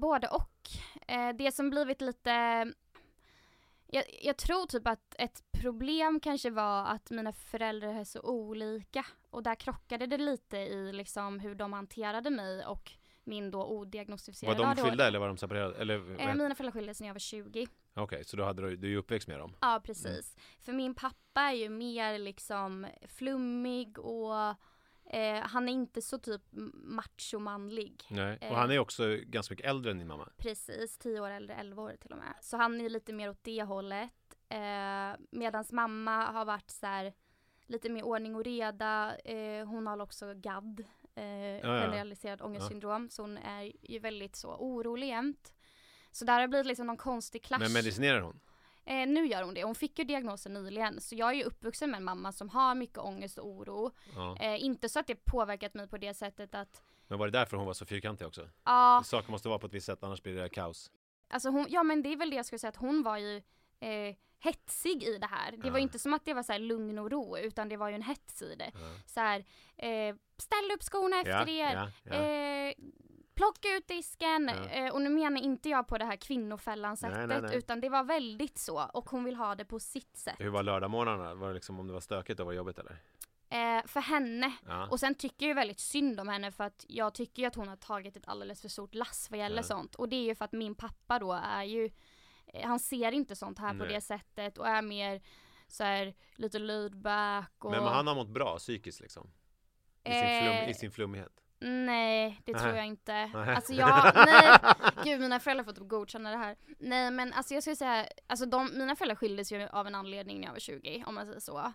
Både 0.00 0.28
och. 0.28 0.52
Eh, 1.06 1.36
det 1.36 1.52
som 1.52 1.70
blivit 1.70 2.00
lite 2.00 2.30
jag, 3.90 4.04
jag, 4.22 4.36
tror 4.36 4.66
typ 4.66 4.86
att 4.86 5.14
ett 5.18 5.42
problem 5.52 6.20
kanske 6.20 6.50
var 6.50 6.84
att 6.84 7.10
mina 7.10 7.32
föräldrar 7.32 7.94
är 7.94 8.04
så 8.04 8.20
olika 8.20 9.06
och 9.30 9.42
där 9.42 9.54
krockade 9.54 10.06
det 10.06 10.18
lite 10.18 10.56
i 10.56 10.92
liksom 10.92 11.40
hur 11.40 11.54
de 11.54 11.72
hanterade 11.72 12.30
mig 12.30 12.66
och 12.66 12.92
min 13.24 13.50
då 13.50 13.64
odiagnostiserade 13.64 14.64
Var 14.64 14.74
de 14.74 14.82
skilda 14.82 15.06
eller 15.06 15.18
var 15.18 15.28
de 15.28 15.36
separerade? 15.36 15.76
Eller, 15.76 15.94
eh, 15.94 16.34
mina 16.34 16.54
föräldrar 16.54 16.70
skildes 16.70 17.00
när 17.00 17.08
jag 17.08 17.14
var 17.14 17.18
20. 17.18 17.66
Okej, 17.98 18.16
okay, 18.16 18.24
så 18.24 18.36
då 18.36 18.44
hade 18.44 18.62
du, 18.62 18.76
du 18.76 18.92
är 18.92 18.96
uppväxt 18.96 19.28
med 19.28 19.38
dem? 19.38 19.56
Ja, 19.60 19.80
precis. 19.84 20.06
Mm. 20.36 20.44
För 20.60 20.72
min 20.72 20.94
pappa 20.94 21.40
är 21.40 21.52
ju 21.52 21.68
mer 21.68 22.18
liksom 22.18 22.86
flummig 23.08 23.98
och 23.98 24.34
eh, 25.10 25.42
han 25.42 25.68
är 25.68 25.72
inte 25.72 26.02
så 26.02 26.18
typ 26.18 26.42
machomanlig. 26.72 28.02
Nej, 28.10 28.36
och 28.36 28.42
eh, 28.42 28.54
han 28.54 28.70
är 28.70 28.78
också 28.78 29.16
ganska 29.22 29.52
mycket 29.52 29.66
äldre 29.66 29.90
än 29.90 29.98
din 29.98 30.08
mamma. 30.08 30.28
Precis, 30.36 30.98
10 30.98 31.20
år 31.20 31.30
äldre, 31.30 31.54
11 31.54 31.82
år 31.82 31.96
till 32.00 32.12
och 32.12 32.18
med. 32.18 32.34
Så 32.40 32.56
han 32.56 32.80
är 32.80 32.88
lite 32.88 33.12
mer 33.12 33.30
åt 33.30 33.44
det 33.44 33.62
hållet. 33.62 34.10
Eh, 34.48 35.20
medans 35.30 35.72
mamma 35.72 36.24
har 36.24 36.44
varit 36.44 36.70
så 36.70 36.86
här, 36.86 37.12
lite 37.66 37.88
mer 37.88 38.02
ordning 38.02 38.34
och 38.34 38.44
reda. 38.44 39.16
Eh, 39.16 39.66
hon 39.66 39.86
har 39.86 40.00
också 40.00 40.34
GAD, 40.34 40.84
eh, 41.14 41.24
ja, 41.24 41.80
generaliserad 41.80 42.42
ångestsyndrom. 42.42 43.02
Ja. 43.02 43.08
Så 43.10 43.22
hon 43.22 43.38
är 43.38 43.72
ju 43.82 43.98
väldigt 43.98 44.36
så 44.36 44.48
orolig 44.48 45.08
jämt. 45.08 45.54
Så 46.18 46.24
där 46.24 46.32
har 46.32 46.40
det 46.40 46.48
blivit 46.48 46.66
liksom 46.66 46.86
någon 46.86 46.96
konstig 46.96 47.42
clash. 47.44 47.58
Men 47.60 47.72
medicinerar 47.72 48.20
hon? 48.20 48.40
Eh, 48.84 49.06
nu 49.08 49.26
gör 49.26 49.42
hon 49.42 49.54
det. 49.54 49.64
Hon 49.64 49.74
fick 49.74 49.98
ju 49.98 50.04
diagnosen 50.04 50.52
nyligen. 50.54 51.00
Så 51.00 51.14
jag 51.14 51.28
är 51.28 51.34
ju 51.34 51.42
uppvuxen 51.42 51.90
med 51.90 51.98
en 51.98 52.04
mamma 52.04 52.32
som 52.32 52.48
har 52.48 52.74
mycket 52.74 52.98
ångest 52.98 53.38
och 53.38 53.46
oro. 53.48 53.90
Ja. 54.14 54.36
Eh, 54.40 54.64
inte 54.64 54.88
så 54.88 54.98
att 55.00 55.06
det 55.06 55.24
påverkat 55.24 55.74
mig 55.74 55.88
på 55.88 55.98
det 55.98 56.14
sättet 56.14 56.54
att 56.54 56.82
Men 57.08 57.18
var 57.18 57.26
det 57.26 57.38
därför 57.38 57.56
hon 57.56 57.66
var 57.66 57.72
så 57.74 57.86
fyrkantig 57.86 58.26
också? 58.26 58.48
Ja. 58.64 59.02
Saker 59.06 59.30
måste 59.30 59.48
vara 59.48 59.58
på 59.58 59.66
ett 59.66 59.74
visst 59.74 59.86
sätt 59.86 60.02
annars 60.04 60.22
blir 60.22 60.34
det 60.42 60.48
kaos. 60.48 60.90
Alltså 61.30 61.48
hon, 61.50 61.66
ja 61.68 61.82
men 61.82 62.02
det 62.02 62.12
är 62.12 62.16
väl 62.16 62.30
det 62.30 62.36
jag 62.36 62.46
skulle 62.46 62.58
säga 62.58 62.68
att 62.68 62.76
hon 62.76 63.02
var 63.02 63.18
ju 63.18 63.36
eh, 63.80 64.16
hetsig 64.40 65.02
i 65.02 65.18
det 65.18 65.26
här. 65.26 65.52
Det 65.52 65.66
Ja. 65.66 65.72
var 65.72 65.78
inte 65.78 65.98
som 65.98 66.14
att 66.14 66.24
det 66.24 66.34
var 66.34 66.42
så 66.42 66.52
här 66.52 66.58
lugn 66.58 66.98
och 66.98 67.10
ro 67.10 67.38
utan 67.38 67.68
det 67.68 67.76
var 67.76 67.88
ju 67.88 67.94
en 67.94 68.02
hets 68.02 68.42
i 68.42 68.54
det. 68.54 68.70
Ja. 68.74 68.80
Så 69.06 69.20
här, 69.20 69.38
eh, 69.76 70.16
ställ 70.38 70.70
upp 70.74 70.82
skorna 70.82 71.16
efter 71.20 71.52
Ja, 71.52 71.90
er. 72.10 72.74
Eh, 73.38 73.44
plocka 73.46 73.76
ut 73.76 73.88
disken. 73.88 74.50
Ja. 74.54 74.68
Eh, 74.68 74.92
och 74.94 75.02
nu 75.02 75.10
menar 75.10 75.40
inte 75.40 75.68
jag 75.68 75.86
på 75.88 75.98
det 75.98 76.04
här 76.04 76.16
kvinnofällan 76.16 76.96
Nej, 77.02 77.10
nej, 77.10 77.28
sättet 77.28 77.42
nej. 77.42 77.58
utan 77.58 77.80
det 77.80 77.88
var 77.88 78.04
väldigt 78.04 78.58
så 78.58 78.84
och 78.92 79.10
hon 79.10 79.24
vill 79.24 79.36
ha 79.36 79.54
det 79.54 79.64
på 79.64 79.80
sitt 79.80 80.16
sätt. 80.16 80.34
Hur 80.38 80.48
var 80.50 80.62
lördagmorgnarna? 80.62 81.34
Var 81.34 81.48
det 81.48 81.54
liksom 81.54 81.80
om 81.80 81.86
det 81.86 81.92
var 81.92 82.00
stökigt 82.00 82.40
och 82.40 82.46
var 82.46 82.52
jobbigt 82.52 82.78
eller? 82.78 82.96
Eh, 83.50 83.86
för 83.86 84.00
henne. 84.00 84.52
Ja. 84.66 84.86
Och 84.90 85.00
sen 85.00 85.14
tycker 85.14 85.48
jag 85.48 85.54
väldigt 85.54 85.80
synd 85.80 86.20
om 86.20 86.28
henne 86.28 86.52
för 86.52 86.64
att 86.64 86.84
jag 86.88 87.14
tycker 87.14 87.46
att 87.46 87.54
hon 87.54 87.68
har 87.68 87.76
tagit 87.76 88.16
ett 88.16 88.28
alldeles 88.28 88.60
för 88.60 88.68
stort 88.68 88.94
lass 88.94 89.30
vad 89.30 89.38
gäller 89.38 89.56
Ja. 89.56 89.62
sånt. 89.62 89.94
Och 89.94 90.08
det 90.08 90.16
är 90.16 90.24
ju 90.24 90.34
för 90.34 90.44
att 90.44 90.52
min 90.52 90.74
pappa 90.74 91.18
då 91.18 91.32
är 91.32 91.62
ju, 91.62 91.90
eh, 92.46 92.66
han 92.68 92.80
ser 92.80 93.12
inte 93.12 93.36
sånt 93.36 93.58
här 93.58 93.70
på 93.70 93.84
Nej. 93.84 93.88
det 93.94 94.00
sättet 94.00 94.58
och 94.58 94.68
är 94.68 94.82
mer 94.82 95.20
så 95.68 95.84
här 95.84 96.14
lite 96.36 96.58
laid 96.58 96.96
back 96.96 97.64
och... 97.64 97.70
Men 97.70 97.82
han 97.84 98.06
har 98.06 98.14
mått 98.14 98.28
bra 98.28 98.58
psykiskt 98.58 99.00
liksom? 99.00 99.30
I 100.04 100.10
sin, 100.10 100.22
Eh, 100.22 100.42
flum, 100.42 100.70
i 100.70 100.74
sin 100.74 100.90
flummighet? 100.90 101.32
Nej, 101.60 102.40
det 102.44 102.52
tror 102.54 102.66
Nähä. 102.66 102.76
jag 102.76 102.86
inte. 102.86 103.12
Nähä. 103.26 103.54
Alltså 103.56 103.72
jag, 103.72 104.12
nej, 104.26 104.58
gud 105.04 105.20
mina 105.20 105.40
föräldrar 105.40 105.64
får 105.64 105.72
typ 105.72 105.88
godkänna 105.88 106.30
det 106.30 106.36
här. 106.36 106.56
Nej 106.78 107.10
men 107.10 107.32
alltså 107.32 107.54
jag 107.54 107.62
skulle 107.62 107.76
säga, 107.76 108.06
alltså 108.26 108.46
de, 108.46 108.70
mina 108.78 108.96
föräldrar 108.96 109.16
skildes 109.16 109.52
ju 109.52 109.66
av 109.68 109.86
en 109.86 109.94
anledning 109.94 110.38
när 110.40 110.46
jag 110.46 110.52
var 110.52 110.60
20 110.60 111.04
om 111.06 111.14
man 111.14 111.26
säger 111.26 111.40
så. 111.40 111.72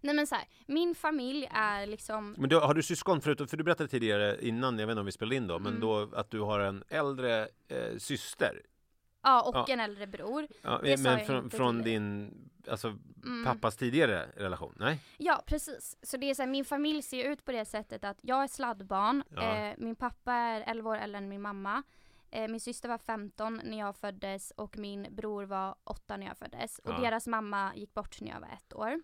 Nej 0.00 0.14
men 0.14 0.26
så 0.26 0.34
här, 0.34 0.44
min 0.66 0.94
familj 0.94 1.48
är 1.50 1.86
liksom, 1.86 2.34
Men 2.38 2.48
då, 2.50 2.60
har 2.60 2.74
du 2.74 2.82
syskon 2.82 3.20
förutom, 3.20 3.48
för 3.48 3.56
du 3.56 3.64
berättade 3.64 3.88
tidigare 3.88 4.36
innan, 4.40 4.78
jag 4.78 4.86
vet 4.86 4.92
inte 4.92 5.00
om 5.00 5.06
vi 5.06 5.12
spelade 5.12 5.36
in 5.36 5.46
då, 5.46 5.58
men 5.58 5.66
Mm. 5.72 5.80
då 5.80 6.10
att 6.16 6.30
du 6.30 6.40
har 6.40 6.60
en 6.60 6.84
äldre 6.88 7.42
eh, 7.68 7.96
syster. 7.98 8.62
Ja 9.26 9.42
och 9.42 9.54
Ja. 9.54 9.66
en 9.74 9.80
äldre 9.80 10.06
bror. 10.06 10.46
Ja, 10.62 10.80
men 10.98 11.26
från, 11.26 11.50
från 11.50 11.82
din, 11.82 12.34
alltså 12.70 12.98
Mm. 13.24 13.44
pappas 13.44 13.76
tidigare 13.76 14.26
relation? 14.36 14.74
Nej? 14.78 15.00
Ja 15.18 15.42
precis, 15.46 15.96
så 16.02 16.16
det 16.16 16.30
är 16.30 16.34
så 16.34 16.42
här, 16.42 16.48
min 16.50 16.64
familj 16.64 17.02
ser 17.02 17.24
ut 17.24 17.44
på 17.44 17.52
det 17.52 17.64
sättet 17.64 18.04
att 18.04 18.18
jag 18.22 18.42
är 18.42 18.46
sladdbarn, 18.48 19.22
Ja. 19.30 19.56
eh, 19.56 19.74
min 19.78 19.96
pappa 19.96 20.32
är 20.32 20.60
11 20.66 20.90
år 20.90 20.96
äldre 20.96 21.18
än 21.18 21.28
min 21.28 21.40
mamma. 21.42 21.82
Eh, 22.30 22.48
min 22.48 22.60
syster 22.60 22.88
var 22.88 22.98
15 22.98 23.60
när 23.64 23.78
jag 23.78 23.96
föddes 23.96 24.50
och 24.50 24.78
min 24.78 25.06
bror 25.10 25.44
var 25.44 25.74
8 25.84 26.16
när 26.16 26.26
jag 26.26 26.36
föddes. 26.38 26.78
Och 26.78 27.00
deras 27.00 27.26
mamma 27.26 27.72
gick 27.74 27.94
bort 27.94 28.20
när 28.20 28.30
jag 28.30 28.40
var 28.40 28.48
ett 28.48 28.74
år. 28.74 29.00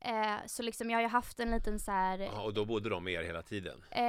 Eh, 0.00 0.36
så 0.46 0.62
liksom 0.62 0.90
jag 0.90 0.96
har 0.96 1.02
ju 1.02 1.08
haft 1.08 1.40
en 1.40 1.50
liten 1.50 1.80
så 1.80 1.90
här, 1.90 2.18
Ja, 2.18 2.42
och 2.42 2.54
då 2.54 2.64
bodde 2.64 2.88
de 2.88 3.04
med 3.04 3.12
er 3.12 3.22
hela 3.22 3.42
tiden? 3.42 3.84
eh, 3.90 4.02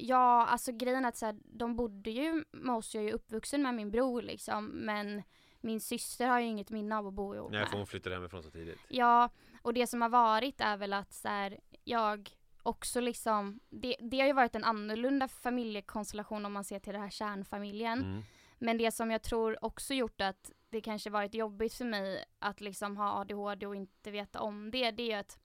ja 0.00 0.46
alltså 0.46 0.72
grejen 0.72 1.04
är 1.04 1.08
att 1.08 1.16
så 1.16 1.26
här, 1.26 1.36
de 1.44 1.76
bodde 1.76 2.10
ju 2.10 2.44
med 2.50 2.74
oss, 2.74 2.94
jag 2.94 3.04
är 3.04 3.08
ju 3.08 3.12
uppvuxen 3.14 3.62
med 3.62 3.74
min 3.74 3.90
bror 3.90 4.22
liksom, 4.22 4.66
men 4.66 5.22
min 5.60 5.80
syster 5.80 6.26
har 6.26 6.40
ju 6.40 6.46
inget 6.46 6.70
minne 6.70 6.96
av 6.96 7.06
att 7.06 7.14
bo 7.14 7.34
ihop 7.34 7.50
Nej, 7.50 7.60
med. 7.60 7.68
för 7.68 7.76
hon 7.76 7.86
flyttade 7.86 8.14
hemifrån 8.16 8.42
så 8.42 8.50
tidigt. 8.50 8.78
Ja, 8.88 9.30
och 9.62 9.74
det 9.74 9.86
som 9.86 10.02
har 10.02 10.08
varit 10.08 10.60
är 10.60 10.76
väl 10.76 10.92
att 10.92 11.12
så 11.12 11.28
här, 11.28 11.60
jag 11.84 12.30
också 12.62 13.00
liksom, 13.00 13.60
det, 13.70 13.96
det 14.00 14.20
har 14.20 14.26
ju 14.26 14.32
varit 14.32 14.54
en 14.54 14.64
annorlunda 14.64 15.28
familjekonstellation 15.28 16.46
om 16.46 16.52
man 16.52 16.64
ser 16.64 16.78
till 16.78 16.92
den 16.92 17.02
här 17.02 17.10
kärnfamiljen. 17.10 17.98
Mm. 18.00 18.22
Men 18.58 18.78
det 18.78 18.90
som 18.92 19.10
jag 19.10 19.22
tror 19.22 19.64
också 19.64 19.94
gjort 19.94 20.20
att 20.20 20.50
det 20.70 20.80
kanske 20.80 21.10
varit 21.10 21.34
jobbigt 21.34 21.74
för 21.74 21.84
mig 21.84 22.24
att 22.38 22.60
liksom 22.60 22.96
ha 22.96 23.20
ADHD 23.20 23.66
och 23.66 23.76
inte 23.76 24.10
veta 24.10 24.40
om 24.40 24.70
det, 24.70 24.90
det 24.90 25.12
är 25.12 25.18
att 25.18 25.38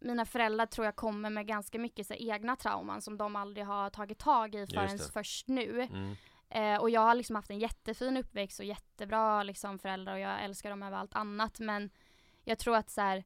mina 0.00 0.24
föräldrar 0.24 0.66
tror 0.66 0.84
jag 0.84 0.96
kommer 0.96 1.30
med 1.30 1.46
ganska 1.46 1.78
mycket 1.78 2.06
så 2.06 2.14
egna 2.14 2.56
trauman 2.56 3.02
som 3.02 3.16
de 3.16 3.36
aldrig 3.36 3.66
har 3.66 3.90
tagit 3.90 4.18
tag 4.18 4.54
i 4.54 4.66
förrän 4.66 4.98
först 4.98 5.48
nu. 5.48 5.82
Mm. 5.82 6.16
Eh, 6.50 6.80
och 6.80 6.90
jag 6.90 7.00
har 7.00 7.14
liksom 7.14 7.36
haft 7.36 7.50
en 7.50 7.58
jättefin 7.58 8.16
uppväxt 8.16 8.60
och 8.60 8.66
jättebra 8.66 9.42
liksom, 9.42 9.78
föräldrar 9.78 10.12
och 10.12 10.20
jag 10.20 10.44
älskar 10.44 10.70
dem 10.70 10.82
över 10.82 10.96
allt 10.96 11.14
annat. 11.14 11.60
Men 11.60 11.90
jag 12.44 12.58
tror 12.58 12.76
att 12.76 12.90
så 12.90 13.00
här, 13.00 13.24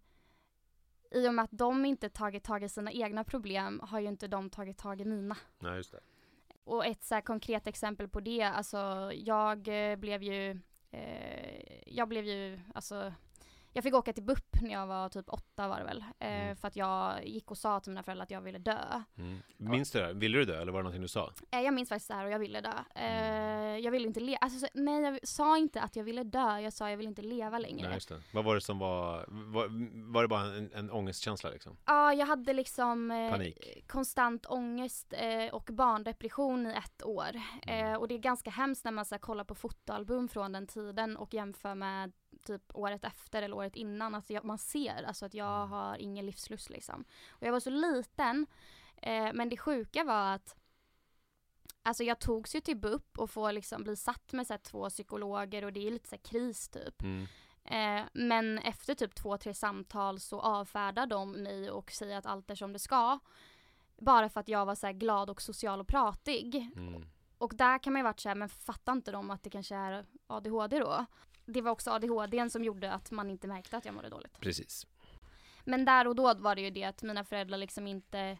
i 1.11 1.29
och 1.29 1.35
med 1.35 1.45
att 1.45 1.51
de 1.53 1.85
inte 1.85 2.09
tagit 2.09 2.45
tag 2.45 2.65
i 2.65 2.69
sina 2.69 2.93
egna 2.93 3.25
problem 3.25 3.81
har 3.85 4.01
ju 4.01 4.09
inte 4.09 4.29
de 4.29 4.51
tagit 4.51 4.79
tag 4.79 5.01
i 5.01 5.05
mina. 5.05 5.37
Nej, 5.59 5.77
just 5.77 5.93
det. 5.93 6.01
Och 6.65 6.87
ett 6.87 7.05
så 7.05 7.15
här 7.15 7.23
konkret 7.23 7.67
exempel 7.67 8.09
på 8.09 8.21
det, 8.21 8.43
alltså 8.43 9.11
jag 9.15 9.69
eh, 9.69 9.97
blev 9.97 10.23
ju, 10.23 10.61
eh, 10.91 11.81
jag 11.87 12.09
blev 12.09 12.25
ju, 12.25 12.61
alltså 12.75 13.15
jag 13.73 13.85
fick 13.85 13.95
åka 13.95 14.13
till 14.13 14.25
BUP 14.25 14.52
när 14.63 14.71
jag 14.73 14.87
var 14.87 15.09
typ 15.09 15.29
åtta 15.29 15.69
var 15.69 15.79
det 15.79 15.85
väl. 15.85 16.05
Eh, 16.19 16.43
Mm. 16.43 16.57
För 16.57 16.69
att 16.69 16.77
jag 16.77 17.27
gick 17.27 17.51
och 17.51 17.59
sa 17.59 17.81
till 17.81 17.91
mina 17.93 18.03
föräldrar 18.03 18.23
att 18.23 18.31
jag 18.31 18.41
ville 18.41 18.59
dö. 18.59 19.03
Mm. 19.19 19.39
Minns 19.57 19.91
du 19.91 19.99
det? 20.01 20.13
Ville 20.13 20.39
du 20.39 20.45
dö 20.45 20.63
eller 20.63 20.73
var 20.73 20.79
det 20.79 20.83
någonting 20.83 21.03
du 21.03 21.09
sa? 21.09 21.33
Eh, 21.51 21.61
jag 21.61 21.75
minns 21.75 21.89
faktiskt 21.89 22.09
det 22.09 22.15
här 22.15 22.25
och 22.25 22.31
jag 22.31 22.39
ville 22.39 22.61
dö. 22.61 22.73
Mm. 22.95 23.75
Eh, 23.75 23.79
jag 23.85 23.91
ville 23.91 24.07
inte 24.07 24.21
leva, 24.21 24.39
alltså, 24.41 24.59
så- 24.59 24.67
nej 24.75 25.03
jag 25.03 25.19
sa 25.29 25.59
inte 25.59 25.81
att 25.83 25.97
jag 25.97 26.05
ville 26.05 26.23
dö, 26.23 26.59
jag 26.59 26.73
sa 26.73 26.91
jag 26.91 26.97
vill 26.97 27.07
inte 27.07 27.23
leva 27.23 27.59
längre. 27.59 27.87
Nej, 27.87 27.95
just 27.95 28.09
det. 28.09 28.21
Vad 28.33 28.45
var 28.45 28.55
det 28.55 28.61
som 28.61 28.79
var, 28.79 29.25
var, 29.29 29.69
var 30.13 30.23
det 30.23 30.29
bara 30.29 30.43
en, 30.45 30.71
en 30.75 30.91
ångestkänsla 30.91 31.51
liksom? 31.51 31.77
Ja, 31.87 32.13
jag 32.15 32.27
hade 32.27 32.53
liksom 32.53 33.11
eh, 33.11 33.31
Panik. 33.31 33.89
konstant 33.89 34.47
ångest 34.47 35.15
och 35.53 35.69
barndepression 35.73 36.67
i 36.67 36.75
ett 36.75 37.03
år. 37.05 37.31
Mm. 37.63 37.97
Och 38.01 38.09
det 38.09 38.15
är 38.15 38.19
ganska 38.19 38.51
hemskt 38.51 38.85
när 38.85 38.93
man 38.93 39.05
så 39.05 39.15
här, 39.15 39.21
kollar 39.21 39.45
på 39.45 39.55
fotoalbum 39.55 40.29
från 40.29 40.53
den 40.53 40.67
tiden 40.67 41.17
och 41.17 41.35
jämför 41.35 41.75
med 41.75 42.13
typ 42.43 42.63
året 42.75 43.05
efter 43.05 43.43
eller 43.43 43.57
året 43.57 43.77
innan. 43.77 44.15
Alltså 44.15 44.33
jag, 44.33 44.45
man 44.45 44.59
ser 44.59 45.03
alltså 45.03 45.27
att 45.27 45.35
jag 45.35 45.57
Mm. 45.57 45.71
har 45.71 45.97
ingen 45.97 46.27
livslust 46.27 46.71
liksom. 46.71 47.05
Och 47.31 47.47
jag 47.47 47.53
var 47.53 47.61
så 47.61 47.71
liten, 47.71 48.47
eh, 48.97 49.31
men 49.35 49.49
det 49.49 49.57
sjuka 49.57 50.05
var 50.05 50.35
att 50.35 50.57
Alltså 51.85 52.05
jag 52.05 52.19
togs 52.19 52.55
ju 52.55 52.61
till 52.61 52.77
BUP 52.77 53.19
och 53.19 53.31
får 53.31 53.53
liksom 53.53 53.83
bli 53.83 53.97
satt 53.97 54.33
med 54.33 54.47
så 54.47 54.59
två 54.59 54.91
psykologer 54.91 55.65
och 55.65 55.73
det 55.73 55.87
är 55.87 55.91
lite 55.91 56.09
så 56.09 56.19
kris 56.19 56.69
typ. 56.69 57.03
Mm. 57.03 57.27
Eh, 57.65 58.07
men 58.13 58.59
efter 58.59 58.95
typ 58.95 59.15
två, 59.15 59.39
tre 59.39 59.55
samtal 59.55 60.21
så 60.21 60.41
avfärdar 60.41 61.07
de 61.07 61.33
mig 61.33 61.71
och 61.71 61.91
säger 61.91 62.17
att 62.19 62.27
allt 62.27 62.51
är 62.51 62.55
som 62.55 62.73
det 62.73 62.79
ska. 62.79 63.19
Bara 63.99 64.29
för 64.29 64.41
att 64.41 64.49
jag 64.49 64.67
var 64.67 64.75
så 64.75 64.93
glad 64.93 65.31
och 65.31 65.43
social 65.43 65.81
och 65.81 65.89
pratig. 65.89 66.71
Mm. 66.77 67.05
Och 67.39 67.55
där 67.55 67.79
kan 67.79 67.93
man 67.93 68.01
ju 68.01 68.05
varit 68.05 68.21
så 68.21 68.29
här, 68.29 68.37
men 68.37 68.49
fattar 68.49 68.93
inte 68.93 69.13
de 69.13 69.31
att 69.31 69.43
det 69.43 69.51
kanske 69.51 69.75
är 69.77 70.07
ADHD 70.27 70.79
då? 70.79 71.07
Det 71.45 71.61
var 71.61 71.71
också 71.71 71.91
ADHD 71.91 72.51
som 72.51 72.65
gjorde 72.65 72.93
att 72.93 73.11
man 73.11 73.31
inte 73.31 73.49
märkte 73.49 73.77
att 73.77 73.85
jag 73.85 73.95
mådde 73.95 74.09
dåligt. 74.09 74.41
Precis. 74.41 74.87
Men 75.65 75.85
där 75.85 76.07
och 76.07 76.17
då 76.17 76.35
var 76.35 76.55
det 76.55 76.63
ju 76.63 76.71
det 76.71 76.85
att 76.85 77.03
mina 77.03 77.25
föräldrar 77.25 77.59
liksom 77.59 77.87
inte, 77.87 78.39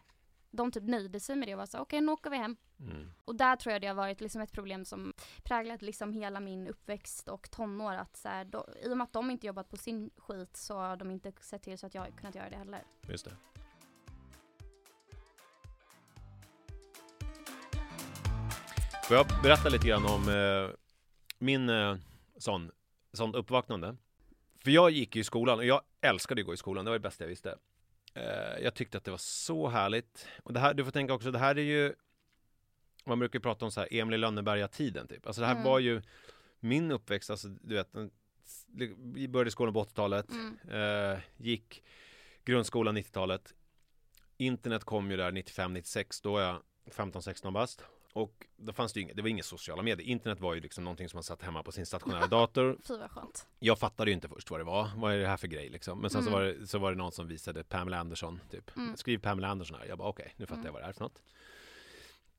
de 0.51 0.71
typ 0.71 0.83
nöjde 0.83 1.19
sig 1.19 1.35
med 1.35 1.47
det 1.47 1.53
och 1.53 1.59
var 1.59 1.65
så 1.65 1.79
okej 1.79 2.01
nu 2.01 2.11
åker 2.11 2.29
vi 2.29 2.37
hem. 2.37 2.57
Mm. 2.79 3.11
Och 3.25 3.35
där 3.35 3.55
tror 3.55 3.73
jag 3.73 3.81
det 3.81 3.87
har 3.87 3.95
varit 3.95 4.21
liksom 4.21 4.41
ett 4.41 4.51
problem 4.51 4.85
som 4.85 5.13
präglat 5.43 5.81
liksom 5.81 6.13
hela 6.13 6.39
min 6.39 6.67
uppväxt 6.67 7.29
och 7.29 7.51
tonår. 7.51 7.93
Att 7.93 8.17
så 8.17 8.29
här, 8.29 8.45
då, 8.45 8.67
I 8.83 8.93
och 8.93 8.97
med 8.97 9.05
att 9.05 9.13
de 9.13 9.31
inte 9.31 9.47
jobbat 9.47 9.69
på 9.69 9.77
sin 9.77 10.09
skit 10.17 10.57
så 10.57 10.77
har 10.77 10.97
de 10.97 11.11
inte 11.11 11.31
sett 11.41 11.63
till 11.63 11.77
så 11.77 11.87
att 11.87 11.95
jag 11.95 12.15
kunnat 12.17 12.35
göra 12.35 12.49
det 12.49 12.55
heller. 12.55 12.83
Just 13.09 13.25
det. 13.25 13.35
Får 19.07 19.17
jag 19.17 19.27
berätta 19.43 19.69
lite 19.69 19.87
grann 19.87 20.05
om 20.05 20.29
eh, 20.29 20.75
min 21.39 21.69
eh, 21.69 21.95
sån, 22.37 22.71
sån 23.13 23.35
uppvaknande? 23.35 23.95
För 24.63 24.71
jag 24.71 24.91
gick 24.91 25.15
ju 25.15 25.21
i 25.21 25.23
skolan 25.23 25.57
och 25.59 25.65
jag 25.65 25.81
älskade 26.01 26.41
att 26.41 26.45
gå 26.47 26.53
i 26.53 26.57
skolan, 26.57 26.85
det 26.85 26.91
var 26.91 26.95
det 26.99 27.03
bästa 27.03 27.23
jag 27.23 27.29
visste. 27.29 27.57
Eh, 28.13 28.23
jag 28.63 28.73
tyckte 28.73 28.97
att 28.97 29.03
det 29.03 29.11
var 29.11 29.17
så 29.17 29.67
härligt. 29.67 30.27
Och 30.43 30.53
det 30.53 30.59
här, 30.59 30.73
du 30.73 30.83
får 30.85 30.91
tänka 30.91 31.13
också, 31.13 31.31
det 31.31 31.39
här 31.39 31.57
är 31.57 31.61
ju 31.63 31.93
man 33.05 33.19
brukar 33.19 33.39
ju 33.39 33.43
prata 33.43 33.65
om 33.65 33.71
så 33.71 33.79
här 33.79 33.87
Emil 33.93 34.13
i 34.13 34.17
Lönneberga-tiden 34.17 35.07
typ. 35.07 35.27
Alltså 35.27 35.41
det 35.41 35.45
här 35.47 35.53
Mm. 35.55 35.63
var 35.65 35.79
ju 35.79 36.01
min 36.59 36.91
uppväxt, 36.91 37.29
alltså 37.29 37.47
du 37.47 37.75
vet, 37.75 37.89
vi 39.13 39.27
började 39.27 39.51
skolan 39.51 39.73
på 39.73 39.79
80-talet, 39.79 40.27
Mm. 40.31 40.57
eh, 41.13 41.19
gick 41.37 41.83
grundskolan 42.45 42.97
90-talet. 42.97 43.53
Internet 44.37 44.83
kom 44.83 45.11
ju 45.11 45.17
där 45.17 45.31
95-96, 45.31 46.21
då 46.23 46.31
var 46.33 46.41
jag 46.41 46.61
15-16 46.91 47.53
bast. 47.53 47.83
Och 48.13 48.47
då 48.57 48.73
fanns 48.73 48.93
det 48.93 48.99
ju 48.99 49.03
inget, 49.03 49.15
det 49.15 49.21
var 49.21 49.29
inga 49.29 49.43
sociala 49.43 49.81
medier. 49.81 50.07
Internet 50.07 50.39
var 50.39 50.53
ju 50.53 50.59
liksom 50.61 50.83
någonting 50.83 51.09
som 51.09 51.17
man 51.17 51.23
satt 51.23 51.41
hemma 51.41 51.63
på 51.63 51.71
sin 51.71 51.85
stationära 51.85 52.27
dator. 52.27 52.77
Fy 52.87 52.97
vad 52.97 53.11
skönt. 53.11 53.47
Jag 53.59 53.79
fattade 53.79 54.11
ju 54.11 54.15
inte 54.15 54.27
först 54.29 54.51
vad 54.51 54.59
det 54.59 54.63
var. 54.63 54.89
Vad 54.95 55.13
är 55.13 55.17
det 55.17 55.27
här 55.27 55.37
för 55.37 55.47
grej 55.47 55.69
liksom? 55.69 55.99
Men 55.99 56.09
sen 56.09 56.23
så, 56.23 56.29
Mm. 56.29 56.39
var 56.39 56.45
det, 56.47 56.67
så 56.67 56.77
var 56.79 56.91
det 56.91 56.97
någon 56.97 57.11
som 57.11 57.27
visade 57.27 57.63
Pamela 57.63 57.97
Anderson, 57.99 58.39
typ. 58.51 58.77
Mm. 58.77 58.97
Skriv 58.97 59.17
Pamela 59.17 59.47
Anderson 59.47 59.77
här. 59.79 59.85
Jag 59.85 59.97
bara 59.97 60.07
okej, 60.09 60.33
nu 60.37 60.45
fattar 60.45 60.55
Mm. 60.55 60.65
jag 60.65 60.73
vad 60.73 60.81
det 60.81 60.87
är 60.87 60.93
för 60.93 61.01
något. 61.03 61.21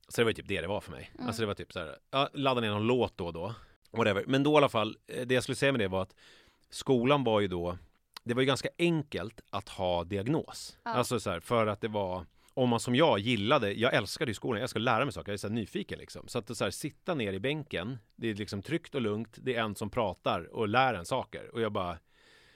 Så 0.07 0.21
det 0.21 0.23
var 0.25 0.29
ju 0.29 0.33
typ 0.33 0.47
det 0.47 0.61
det 0.61 0.67
var 0.67 0.81
för 0.81 0.91
mig. 0.91 1.11
Mm. 1.15 1.27
Alltså 1.27 1.41
det 1.41 1.45
var 1.45 1.53
typ 1.53 1.73
så 1.73 1.79
här, 1.79 1.97
ja, 2.11 2.29
ladda 2.33 2.61
ner 2.61 2.69
någon 2.69 2.87
låt 2.87 3.17
då 3.17 3.25
och 3.25 3.33
då. 3.33 3.55
Whatever. 3.91 4.23
Men 4.27 4.43
då 4.43 4.53
i 4.53 4.57
alla 4.57 4.69
fall, 4.69 4.97
eh, 5.07 5.25
det 5.27 5.33
jag 5.33 5.43
skulle 5.43 5.55
säga 5.55 5.71
med 5.71 5.81
det 5.81 5.87
var 5.87 6.01
att 6.01 6.15
skolan 6.69 7.23
var 7.23 7.39
ju 7.39 7.47
då, 7.47 7.77
det 8.23 8.33
var 8.33 8.41
ju 8.41 8.45
ganska 8.45 8.69
enkelt 8.77 9.41
att 9.49 9.69
ha 9.69 10.03
diagnos. 10.03 10.77
Ja. 10.83 10.91
Alltså 10.91 11.19
så 11.19 11.29
här, 11.29 11.39
för 11.39 11.67
att 11.67 11.81
det 11.81 11.87
var 11.87 12.25
om 12.55 12.69
man 12.69 12.79
som 12.79 12.95
jag 12.95 13.19
gillade, 13.19 13.73
jag 13.73 13.93
älskade 13.93 14.31
ju 14.31 14.35
skolan, 14.35 14.61
jag 14.61 14.69
ska 14.69 14.79
lära 14.79 15.05
mig 15.05 15.13
saker, 15.13 15.31
jag 15.31 15.33
är 15.33 15.37
så 15.37 15.47
här 15.47 15.53
nyfiken 15.53 15.99
liksom. 15.99 16.27
Så 16.27 16.39
att 16.39 16.57
så 16.57 16.63
här, 16.63 16.71
sitta 16.71 17.15
ner 17.15 17.33
i 17.33 17.39
bänken, 17.39 17.97
det 18.15 18.29
är 18.29 18.35
liksom 18.35 18.61
tryggt 18.61 18.95
och 18.95 19.01
lugnt, 19.01 19.37
det 19.41 19.55
är 19.55 19.61
en 19.61 19.75
som 19.75 19.89
pratar 19.89 20.55
och 20.55 20.67
lär 20.67 20.93
en 20.93 21.05
saker. 21.05 21.49
Och 21.53 21.61
jag 21.61 21.71
bara 21.71 21.97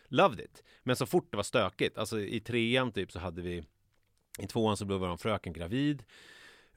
loved 0.07 0.39
it. 0.39 0.63
Men 0.83 0.95
så 0.95 1.05
fort 1.05 1.31
det 1.31 1.37
var 1.37 1.43
stökigt, 1.43 1.97
alltså 1.97 2.19
i 2.19 2.39
trean 2.39 2.91
typ 2.91 3.11
så 3.11 3.19
hade 3.19 3.41
vi, 3.41 3.63
i 4.39 4.47
tvåan 4.47 4.77
så 4.77 4.85
blev 4.85 4.99
vår 4.99 5.17
fröken 5.17 5.53
gravid. 5.53 6.03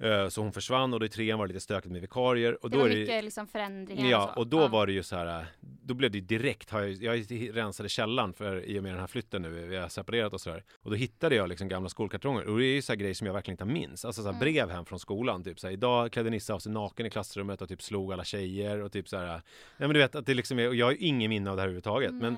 Eh, 0.03 0.29
Så 0.29 0.41
hon 0.43 0.53
försvann 0.53 0.95
och 0.95 1.01
då 1.01 1.07
i 1.07 1.09
trean 1.09 1.39
var 1.39 1.47
det 1.47 1.53
lite 1.53 1.65
stökigt 1.65 1.93
med 1.93 2.01
vikarier. 2.01 2.65
Och 2.65 2.71
Det 2.71 2.77
då 2.77 2.83
var 2.83 2.89
är 2.91 2.95
det, 2.95 3.01
mycket 3.01 3.25
liksom 3.25 3.47
förändringar 3.47 4.11
Ja, 4.11 4.27
och 4.27 4.33
så. 4.35 4.41
och 4.41 4.47
då 4.47 4.69
var 4.69 4.87
det 4.87 4.93
ju 4.93 5.03
så 5.03 5.17
här, 5.17 5.47
då 5.61 5.95
blev 5.95 6.11
det 6.11 6.19
ju 6.19 6.25
direkt, 6.25 6.71
har 6.71 6.81
jag, 6.81 6.93
jag 6.93 7.57
rensade 7.57 7.89
källaren 7.89 8.33
för 8.33 8.65
i 8.65 8.79
och 8.79 8.83
med 8.83 8.93
den 8.93 9.01
här 9.01 9.07
flytten 9.07 9.43
nu, 9.43 9.49
vi 9.67 9.77
har 9.77 9.89
separerat 9.89 10.33
och 10.33 10.41
så 10.41 10.51
där. 10.51 10.65
Och 10.83 10.91
då 10.91 10.97
hittade 10.97 11.35
jag 11.35 11.49
liksom 11.49 11.69
gamla 11.69 11.89
skolkartonger 11.89 12.45
och 12.49 12.59
det 12.59 12.65
är 12.65 12.75
ju 12.75 12.83
så 12.83 12.93
här 12.93 12.99
grejer 12.99 13.15
som 13.15 13.27
jag 13.27 13.35
verkligen 13.35 13.55
inte 13.55 13.65
minns. 13.65 14.05
Alltså 14.05 14.23
så 14.23 14.29
här 14.29 14.35
Mm. 14.35 14.41
brev 14.41 14.71
hem 14.71 14.85
från 14.85 14.99
skolan, 14.99 15.45
typ 15.45 15.61
så 15.61 15.67
här, 15.67 15.73
idag 15.75 16.13
klädde 16.13 16.31
Nisse 16.31 16.53
av 16.53 16.59
sig 16.59 16.73
naken 16.73 17.07
i 17.07 17.11
klassrummet 17.11 17.63
och 17.63 17.69
typ 17.69 17.83
slog 17.83 18.13
alla 18.13 18.25
tjejer 18.25 18.81
och 18.83 18.93
typ 18.93 19.09
så 19.09 19.17
här. 19.17 19.27
Nej 19.27 19.43
men 19.79 19.91
du 19.91 19.99
vet 19.99 20.15
att 20.15 20.27
det 20.27 20.35
liksom 20.35 20.59
är, 20.59 20.69
och 20.69 20.75
jag 20.75 20.87
har 20.87 20.93
ju 20.93 20.99
ingen 20.99 21.29
minne 21.29 21.51
av 21.51 21.57
det 21.57 21.63
här 21.63 21.67
överhuvudtaget. 21.69 22.15
Men, 22.15 22.37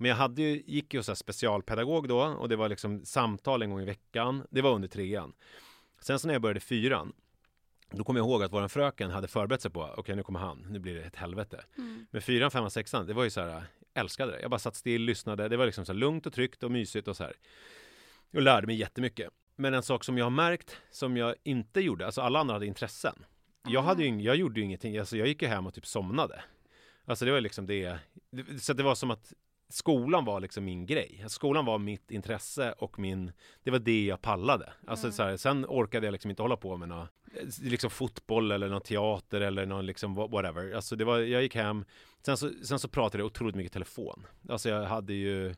men 0.00 0.08
jag 0.08 0.16
hade 0.16 0.42
ju, 0.42 0.62
gick 0.66 0.94
ju 0.94 1.02
så 1.02 1.10
här 1.12 1.16
specialpedagog 1.16 2.08
då 2.08 2.20
och 2.20 2.48
det 2.48 2.56
var 2.56 2.68
liksom 2.68 3.04
samtal 3.04 3.62
en 3.62 3.70
gång 3.70 3.80
i 3.80 3.84
veckan. 3.84 4.42
Det 4.50 4.62
var 4.62 4.70
under 4.74 4.88
trean. 4.88 5.32
Sen 6.04 6.18
så 6.18 6.26
när 6.26 6.34
jag 6.34 6.42
började 6.42 6.60
fyran 6.60 7.12
då 7.90 8.04
kommer 8.04 8.20
jag 8.20 8.26
ihåg 8.26 8.42
att 8.42 8.52
våran 8.52 8.68
fröken 8.68 9.10
hade 9.10 9.28
förberett 9.28 9.62
sig 9.62 9.70
på, 9.70 9.94
okej 9.96 10.16
nu 10.16 10.22
kommer 10.22 10.40
han, 10.40 10.66
nu 10.70 10.78
blir 10.78 10.94
det 10.94 11.02
ett 11.02 11.16
helvete. 11.16 11.64
Mm. 11.78 12.06
Men 12.10 12.22
fyran, 12.22 12.50
femman, 12.50 12.70
sexan, 12.70 13.06
det 13.06 13.14
var 13.14 13.24
ju 13.24 13.30
så 13.30 13.40
här, 13.40 13.64
älskade 13.94 14.32
det. 14.32 14.40
Jag 14.40 14.50
bara 14.50 14.58
satt 14.58 14.76
still, 14.76 15.02
lyssnade, 15.02 15.48
det 15.48 15.56
var 15.56 15.66
liksom 15.66 15.84
så 15.86 15.92
här 15.92 15.98
lugnt 15.98 16.26
och 16.26 16.32
tryggt 16.32 16.62
och 16.62 16.70
mysigt 16.70 17.08
och 17.08 17.16
så 17.16 17.24
här. 17.24 17.32
Och 18.34 18.42
lärde 18.42 18.66
mig 18.66 18.76
jättemycket. 18.76 19.30
Men 19.56 19.74
en 19.74 19.82
sak 19.82 20.04
som 20.04 20.18
jag 20.18 20.24
har 20.24 20.30
märkt, 20.30 20.76
som 20.90 21.16
jag 21.16 21.34
inte 21.42 21.80
gjorde, 21.80 22.06
alltså 22.06 22.20
alla 22.20 22.38
andra 22.38 22.54
hade 22.54 22.66
intressen. 22.66 23.24
Jag, 23.68 23.82
hade 23.82 24.02
ju, 24.04 24.08
ing- 24.08 24.22
jag 24.22 24.36
gjorde 24.36 24.60
ju 24.60 24.66
ingenting, 24.66 24.98
alltså 24.98 25.16
jag 25.16 25.28
gick 25.28 25.42
ju 25.42 25.48
hem 25.48 25.66
och 25.66 25.74
typ 25.74 25.86
somnade. 25.86 26.44
Alltså 27.04 27.24
det 27.24 27.32
var 27.32 27.40
liksom 27.40 27.66
det, 27.66 27.98
så 28.60 28.72
det 28.72 28.82
var 28.82 28.94
som 28.94 29.10
att 29.10 29.32
skolan 29.68 30.24
var 30.24 30.40
liksom 30.40 30.64
min 30.64 30.86
grej. 30.86 31.24
Skolan 31.28 31.64
var 31.64 31.78
mitt 31.78 32.10
intresse 32.10 32.72
och 32.78 32.98
min, 32.98 33.32
det 33.62 33.70
var 33.70 33.78
det 33.78 34.04
jag 34.04 34.22
pallade. 34.22 34.72
Alltså 34.86 35.06
Mm. 35.06 35.12
så 35.12 35.22
här, 35.22 35.36
sen 35.36 35.66
orkade 35.68 36.06
jag 36.06 36.12
liksom 36.12 36.30
inte 36.30 36.42
hålla 36.42 36.56
på 36.56 36.76
med 36.76 36.88
något, 36.88 37.08
liksom 37.62 37.90
fotboll 37.90 38.50
eller 38.52 38.68
någon 38.68 38.80
teater 38.80 39.40
eller 39.40 39.66
någon 39.66 39.86
liksom 39.86 40.18
wha- 40.18 40.30
whatever. 40.30 40.74
Alltså 40.74 40.96
det 40.96 41.04
var, 41.04 41.18
jag 41.18 41.42
gick 41.42 41.54
hem, 41.54 41.84
sen 42.26 42.36
så, 42.36 42.50
sen 42.64 42.78
så 42.78 42.88
pratade 42.88 43.22
jag 43.22 43.26
otroligt 43.26 43.56
mycket 43.56 43.72
telefon. 43.72 44.26
Alltså 44.48 44.68
jag 44.68 44.82
hade 44.84 45.14
ju 45.14 45.54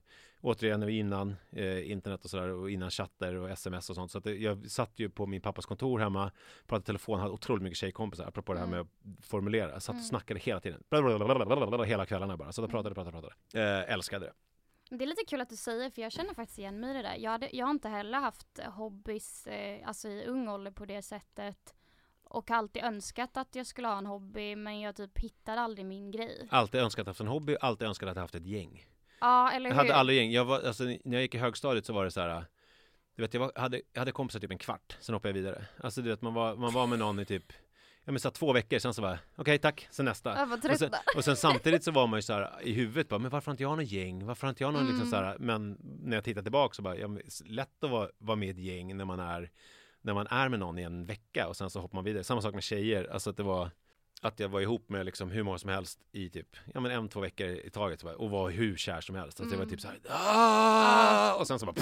återigen 0.46 0.88
innan 0.88 1.37
eh, 1.52 1.90
internet 1.90 2.24
och 2.24 2.30
sådär 2.30 2.48
och 2.48 2.70
innan 2.70 2.90
chatter 2.90 3.35
och 3.35 3.50
sms 3.50 3.90
och 3.90 3.96
sånt. 3.96 4.11
Så 4.11 4.18
att 4.18 4.24
det, 4.24 4.35
jag 4.35 4.70
satt 4.70 4.98
ju 4.98 5.09
på 5.11 5.26
min 5.26 5.40
pappas 5.40 5.66
kontor 5.66 5.98
hemma, 5.98 6.30
pratade 6.66 6.87
telefon, 6.87 7.20
hade 7.20 7.32
otroligt 7.32 7.62
mycket 7.62 7.78
tjejkompisar 7.78 8.26
apropå 8.26 8.52
det 8.54 8.59
här 8.61 8.66
med 8.66 8.76
Mm. 8.80 8.88
att 9.18 9.24
formulera. 9.24 9.70
Jag 9.70 9.82
satt 9.82 9.92
och 9.94 9.94
Mm. 9.94 10.04
snackade 10.04 10.40
hela 10.40 10.61
tiden. 10.61 10.82
Blablabla, 10.90 11.85
hela 11.85 12.06
kvällarna 12.06 12.37
bara. 12.37 12.52
Satt 12.52 12.64
och 12.64 12.70
pratade, 12.70 12.94
pratade, 12.94 13.12
pratade. 13.20 13.35
Eh, 13.87 13.92
älskade 13.94 14.26
det. 14.26 14.32
Det 14.96 15.04
är 15.04 15.09
lite 15.09 15.24
kul 15.28 15.40
att 15.40 15.48
du 15.48 15.56
säger 15.56 15.90
för 15.90 16.02
jag 16.02 16.12
känner 16.12 16.35
faktiskt 16.35 16.59
igen 16.59 16.80
mig 16.80 16.90
i 16.90 16.92
det 16.92 17.02
där. 17.02 17.16
Jag, 17.18 17.30
hade, 17.30 17.48
jag 17.52 17.66
har 17.66 17.70
inte 17.70 17.88
heller 17.88 18.18
haft 18.18 18.59
hobbys 18.64 19.46
eh, 19.46 19.88
alltså 19.88 20.09
i 20.09 20.24
ung 20.26 20.48
ålder 20.48 20.70
på 20.70 20.85
det 20.87 21.02
sättet. 21.02 21.74
Och 22.24 22.50
alltid 22.50 22.82
önskat 22.82 23.37
att 23.37 23.54
jag 23.54 23.66
skulle 23.66 23.88
ha 23.88 23.98
en 23.98 24.06
hobby 24.06 24.56
men 24.56 24.80
jag 24.80 24.96
typ 24.96 25.18
hittade 25.18 25.61
aldrig 25.61 25.87
min 25.87 26.11
grej. 26.11 26.46
Alltid 26.50 26.80
önskat 26.80 27.02
att 27.02 27.06
haft 27.06 27.20
en 27.20 27.26
hobby, 27.26 27.56
alltid 27.61 27.88
önskat 27.88 28.09
att 28.09 28.16
ha 28.16 28.22
haft 28.22 28.35
ett 28.35 28.46
gäng. 28.46 28.87
Ja 29.20 29.50
eller 29.52 29.68
Jag 29.70 29.74
hur? 29.76 29.83
hade 29.83 29.94
aldrig 29.94 30.18
gäng. 30.18 30.33
Jag 30.33 30.44
var, 30.44 30.61
alltså, 30.61 30.85
när 30.85 30.98
jag 31.05 31.22
gick 31.22 31.35
i 31.35 31.38
högstadiet 31.38 31.87
så 31.87 31.92
var 31.92 32.05
det 32.05 32.11
så 32.11 32.20
här. 32.20 32.44
Du 33.16 33.22
vet, 33.22 33.35
jag, 33.35 33.40
var, 33.40 33.52
hade, 33.57 33.81
jag 33.92 34.00
hade 34.00 34.12
kompisar 34.12 34.40
typ 34.40 34.50
en 34.50 34.59
kvart, 34.59 34.96
sen 35.00 35.14
hoppade 35.14 35.29
jag 35.29 35.35
vidare. 35.35 35.64
Alltså 35.81 36.02
du 36.02 36.09
vet, 36.11 36.22
man 36.22 36.35
var, 36.35 36.57
man 36.57 36.72
var 36.72 36.87
med 36.87 36.98
någon 36.98 37.20
i 37.20 37.24
typ, 37.24 37.52
ja 38.05 38.12
men 38.12 38.20
så 38.20 38.31
två 38.31 38.52
veckor, 38.52 38.79
sen 38.79 38.94
så 38.94 39.02
var 39.02 39.18
okej 39.37 39.59
tack, 39.59 39.88
sen 39.90 40.05
nästa. 40.05 40.37
Jag 40.38 40.52
Och 40.72 40.79
sen, 40.79 40.90
och 41.16 41.24
sen 41.24 41.37
samtidigt 41.37 41.85
så 41.85 41.90
var 41.90 42.07
man 42.07 42.18
ju 42.18 42.22
så 42.22 42.33
här 42.33 42.62
i 42.62 42.72
huvudet 42.72 43.09
bara, 43.09 43.18
men 43.18 43.31
varför 43.31 43.46
har 43.46 43.52
inte 43.52 43.62
jag 43.62 43.76
någon 43.76 43.85
gäng? 43.85 44.26
Varför 44.26 44.46
har 44.46 44.48
inte 44.50 44.62
jag 44.62 44.72
någon 44.72 44.83
liksom 44.87 45.00
Mm. 45.00 45.11
så 45.11 45.16
här, 45.16 45.37
men 45.38 45.79
när 46.02 46.16
jag 46.16 46.24
tittar 46.24 46.42
tillbaka 46.42 46.74
så 46.74 46.83
bara, 46.83 46.96
ja, 46.96 47.09
lätt 47.44 47.85
att 47.85 47.90
vara, 47.90 48.09
vara 48.18 48.37
med 48.37 48.48
i 48.48 48.50
ett 48.50 48.59
gäng 48.59 48.96
när 48.96 49.05
man 49.05 49.20
är 49.20 49.50
när 50.00 50.14
man 50.14 50.26
är 50.26 50.48
med 50.48 50.59
någon 50.59 50.79
i 50.79 50.83
en 50.83 51.07
vecka 51.07 51.48
och 51.48 51.57
sen 51.57 51.70
så 51.70 51.81
hoppar 51.81 51.94
man 51.94 52.05
vidare. 52.05 52.24
Samma 52.24 52.40
sak 52.42 52.55
med 52.55 52.62
tjejer, 52.62 53.05
alltså 53.12 53.31
att 53.31 53.37
det 53.37 53.42
var 53.42 53.70
att 54.26 54.40
jag 54.40 54.48
var 54.48 54.60
ihop 54.60 54.88
med 54.88 55.04
liksom 55.06 55.30
hur 55.30 55.42
många 55.42 55.58
som 55.58 55.70
helst 55.70 56.00
i 56.12 56.30
typ, 56.30 56.56
ja 56.74 56.80
men 56.80 56.90
en, 56.92 57.08
två 57.08 57.20
veckor 57.20 57.48
i 57.48 57.70
taget 57.70 58.02
bara, 58.02 58.16
och 58.16 58.30
var 58.30 58.50
hur 58.50 58.76
kär 58.76 59.00
som 59.00 59.14
helst. 59.16 59.40
Alltså 59.40 59.50
det 59.56 59.56
var 59.58 59.64
Mm. 59.64 59.70
typ 59.76 59.80
så 59.80 59.88
här, 59.88 59.98
"Ah!" 60.08 61.34
och 61.34 61.46
sen 61.46 61.58
så 61.58 61.66
bara, 61.66 61.76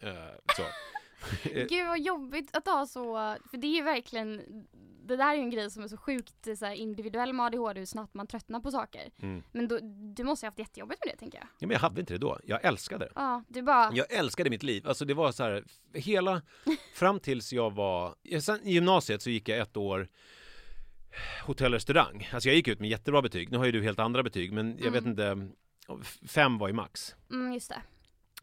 eh, 0.00 0.34
så. 0.56 0.62
Gud 1.68 1.86
vad 1.86 2.00
jobbigt 2.00 2.56
att 2.56 2.66
ha 2.66 2.86
så, 2.86 3.36
för 3.50 3.56
det 3.56 3.66
är 3.66 3.74
ju 3.74 3.82
verkligen, 3.82 4.42
det 5.06 5.16
där 5.16 5.28
är 5.30 5.34
ju 5.34 5.40
en 5.40 5.50
grej 5.50 5.70
som 5.70 5.82
är 5.82 5.88
så 5.88 5.96
sjukt 5.96 6.58
så 6.58 6.64
här, 6.66 6.72
individuell 6.74 7.32
med 7.32 7.46
ADHD 7.46 7.80
hur 7.80 7.86
snabbt 7.86 8.14
man 8.14 8.26
tröttnar 8.26 8.60
på 8.60 8.70
saker. 8.70 9.10
Mm. 9.22 9.42
Men 9.52 9.68
då, 9.68 9.78
du 10.16 10.24
måste 10.24 10.46
ha 10.46 10.48
haft 10.48 10.58
jättejobbigt 10.58 11.04
med 11.04 11.14
det 11.14 11.18
tänker 11.18 11.38
jag. 11.38 11.46
Ja, 11.58 11.66
men 11.66 11.70
jag 11.70 11.80
hade 11.80 12.00
inte 12.00 12.14
det 12.14 12.18
då. 12.18 12.38
Jag 12.44 12.64
älskade 12.64 13.04
det. 13.04 13.12
Ja, 13.14 13.42
du 13.48 13.62
bara, 13.62 13.90
Jag 13.94 14.12
älskade 14.12 14.50
mitt 14.50 14.62
liv. 14.62 14.88
Alltså 14.88 15.04
det 15.04 15.14
var 15.14 15.32
så 15.32 15.42
här, 15.42 15.64
hela, 15.94 16.42
fram 16.94 17.20
tills 17.20 17.52
jag 17.52 17.70
var, 17.74 18.14
sen 18.40 18.60
i 18.62 18.72
gymnasiet 18.72 19.22
så 19.22 19.30
gick 19.30 19.48
jag 19.48 19.58
ett 19.58 19.76
år 19.76 20.08
hotell 21.46 21.66
och 21.66 21.72
restaurang. 21.76 22.28
Alltså 22.32 22.48
jag 22.48 22.56
gick 22.56 22.68
ut 22.68 22.80
med 22.80 22.90
jättebra 22.90 23.22
betyg. 23.22 23.50
Nu 23.52 23.58
har 23.58 23.64
ju 23.64 23.72
du 23.72 23.82
helt 23.82 23.98
andra 23.98 24.22
betyg, 24.22 24.52
men 24.52 24.78
jag 24.78 24.90
vet 24.90 25.04
Mm. 25.04 25.10
inte, 25.10 25.48
f- 26.02 26.18
fem 26.28 26.58
var 26.58 26.68
ju 26.68 26.74
max. 26.74 27.14
mm, 27.30 27.52
just 27.52 27.72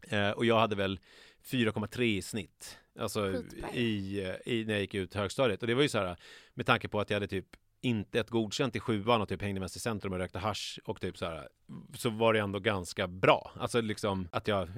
det. 0.08 0.16
Eh, 0.16 0.30
och 0.30 0.44
jag 0.44 0.58
hade 0.60 0.76
väl 0.76 0.98
4,3 1.44 2.16
i 2.18 2.22
snitt. 2.22 2.78
Alltså 2.98 3.42
i, 3.74 4.20
eh, 4.24 4.52
i, 4.52 4.64
när 4.64 4.72
jag 4.74 4.80
gick 4.80 4.94
ut 4.94 5.14
högstadiet. 5.14 5.60
Och 5.62 5.66
det 5.66 5.74
var 5.74 5.82
ju 5.82 5.88
så 5.88 5.98
här, 5.98 6.16
med 6.54 6.66
tanke 6.66 6.88
på 6.88 7.00
att 7.00 7.10
jag 7.10 7.16
hade 7.16 7.26
typ 7.28 7.46
inte 7.82 8.20
ett 8.20 8.30
godkänt 8.30 8.76
i 8.76 8.80
sjuan 8.80 9.22
och 9.22 9.28
typ 9.28 9.42
hängde 9.42 9.60
mest 9.60 9.76
i 9.76 9.78
centrum 9.78 10.12
och 10.12 10.18
rökte 10.18 10.38
hasch 10.38 10.80
och 10.84 11.00
typ 11.00 11.18
så 11.18 11.26
här 11.26 11.48
så 11.94 12.10
var 12.10 12.32
det 12.32 12.40
ändå 12.40 12.58
ganska 12.58 13.08
bra. 13.08 13.50
Alltså 13.60 13.80
liksom 13.80 14.28
att 14.32 14.48
jag 14.48 14.68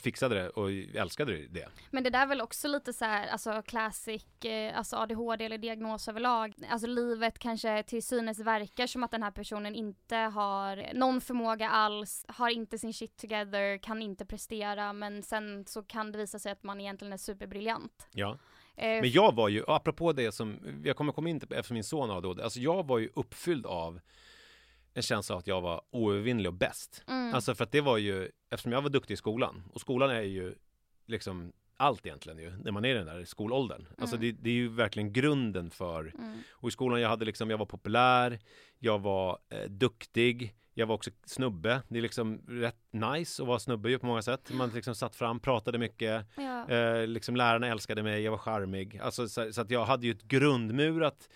fixade 0.00 0.34
det 0.34 0.48
och 0.48 0.70
älskade 0.94 1.46
det. 1.46 1.68
Men 1.90 2.04
det 2.04 2.10
där 2.10 2.22
är 2.22 2.26
väl 2.26 2.40
också 2.40 2.68
lite 2.68 2.92
så 2.92 3.04
här, 3.04 3.26
alltså 3.28 3.62
classic, 3.62 4.44
eh, 4.44 4.78
alltså 4.78 4.96
ADHD 4.96 5.44
eller 5.44 5.58
diagnos 5.58 6.08
överlag. 6.08 6.54
Alltså 6.70 6.86
livet 6.86 7.38
kanske 7.38 7.82
till 7.82 8.02
synes 8.02 8.38
verkar 8.38 8.86
som 8.86 9.04
att 9.04 9.10
den 9.10 9.22
här 9.22 9.30
personen 9.30 9.74
inte 9.74 10.16
har 10.16 10.94
någon 10.94 11.20
förmåga 11.20 11.68
alls, 11.68 12.24
har 12.28 12.50
inte 12.50 12.78
sin 12.78 12.94
shit 12.94 13.16
together, 13.16 13.78
kan 13.78 14.02
inte 14.02 14.26
prestera, 14.26 14.92
men 14.92 15.22
sen 15.22 15.64
så 15.66 15.82
kan 15.82 16.12
det 16.12 16.18
visa 16.18 16.38
sig 16.38 16.52
att 16.52 16.62
man 16.62 16.80
egentligen 16.80 17.12
är 17.12 17.16
superbriljant. 17.16 18.08
Ja. 18.12 18.38
Eh, 18.78 19.00
Men 19.00 19.10
jag 19.10 19.34
var 19.34 19.48
ju, 19.48 19.64
apropå 19.66 20.12
det 20.12 20.32
som, 20.32 20.58
jag 20.84 20.96
kommer 20.96 21.12
komma 21.12 21.28
in 21.28 21.40
till 21.40 21.52
efter 21.52 21.74
min 21.74 21.84
son 21.84 22.10
ADHD, 22.10 22.42
alltså 22.42 22.60
jag 22.60 22.86
var 22.86 22.98
ju 22.98 23.10
uppfylld 23.14 23.66
av 23.66 24.00
en 24.94 25.02
känsla 25.02 25.34
av 25.34 25.38
att 25.38 25.46
jag 25.46 25.60
var 25.60 25.82
oövervinnlig 25.90 26.46
och 26.46 26.54
bäst. 26.54 27.04
mm, 27.08 27.34
Alltså 27.34 27.54
för 27.54 27.64
att 27.64 27.72
det 27.72 27.80
var 27.80 27.98
ju, 27.98 28.30
eftersom 28.50 28.72
jag 28.72 28.82
var 28.82 28.90
duktig 28.90 29.14
i 29.14 29.16
skolan, 29.16 29.62
och 29.74 29.80
skolan 29.80 30.10
är 30.10 30.20
ju 30.22 30.54
liksom 31.06 31.52
allt 31.76 32.06
egentligen 32.06 32.38
ju, 32.38 32.50
när 32.56 32.72
man 32.72 32.84
är 32.84 32.88
i 32.88 32.94
den 32.94 33.06
där 33.06 33.24
skolåldern. 33.24 33.86
Alltså 33.98 34.16
Mm. 34.16 34.28
det, 34.28 34.42
det 34.42 34.50
är 34.50 34.54
ju 34.54 34.68
verkligen 34.68 35.12
grunden 35.12 35.70
för, 35.70 36.12
mm, 36.18 36.38
och 36.50 36.68
i 36.68 36.72
skolan 36.72 37.00
jag 37.00 37.08
hade 37.08 37.24
liksom, 37.24 37.50
jag 37.50 37.58
var 37.58 37.66
populär, 37.66 38.38
jag 38.78 38.98
var 38.98 39.38
eh, 39.48 39.62
duktig, 39.70 40.54
jag 40.78 40.86
var 40.86 40.94
också 40.94 41.10
snubbe. 41.24 41.82
Det 41.88 41.98
är 41.98 42.02
liksom 42.02 42.40
rätt 42.48 42.76
nice 42.90 43.42
att 43.42 43.48
vara 43.48 43.58
snubbe 43.58 43.90
ju 43.90 43.98
på 43.98 44.06
många 44.06 44.22
sätt. 44.22 44.50
Man 44.52 44.70
liksom 44.70 44.94
satt 44.94 45.16
fram, 45.16 45.40
pratade 45.40 45.78
mycket, 45.78 46.26
ja. 46.36 46.68
Eh, 46.68 47.06
liksom 47.06 47.36
lärarna 47.36 47.66
älskade 47.66 48.02
mig, 48.02 48.22
jag 48.22 48.30
var 48.30 48.38
charmig. 48.38 49.00
Alltså, 49.02 49.28
så, 49.28 49.52
så 49.52 49.60
att 49.60 49.70
jag 49.70 49.84
hade 49.84 50.06
ju 50.06 50.12
ett 50.12 50.22
grundmurat 50.22 51.28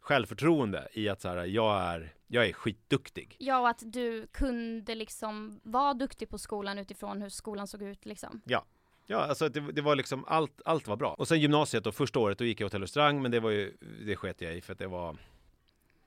självförtroende 0.00 0.88
i 0.92 1.08
att 1.08 1.20
så 1.20 1.28
här, 1.28 1.44
jag, 1.44 1.82
är, 1.82 2.12
jag 2.26 2.46
är 2.46 2.52
skitduktig. 2.52 3.36
ja, 3.38 3.60
och 3.60 3.68
att 3.68 3.82
du 3.82 4.26
kunde 4.32 4.94
liksom 4.94 5.60
vara 5.62 5.94
duktig 5.94 6.28
på 6.28 6.38
skolan 6.38 6.78
utifrån 6.78 7.22
hur 7.22 7.28
skolan 7.28 7.66
såg 7.66 7.82
ut 7.82 8.06
liksom. 8.06 8.40
Ja, 8.44 9.18
alltså 9.18 9.48
det, 9.48 9.60
det 9.60 9.82
var 9.82 9.96
liksom 9.96 10.24
allt, 10.28 10.60
allt 10.64 10.88
var 10.88 10.96
bra. 10.96 11.14
Och 11.14 11.28
sen 11.28 11.40
gymnasiet 11.40 11.86
och 11.86 11.94
första 11.94 12.18
året 12.18 12.38
då 12.38 12.44
gick 12.44 12.60
jag 12.60 12.66
hotell 12.66 12.82
och 12.82 12.88
restaurang, 12.88 13.22
men 13.22 13.30
det 13.30 13.40
var 13.40 13.50
ju, 13.50 13.76
det 14.06 14.16
sket 14.16 14.40
jag 14.40 14.56
i 14.56 14.60
för 14.60 14.72
att 14.72 14.78
det 14.78 14.86
var 14.86 15.16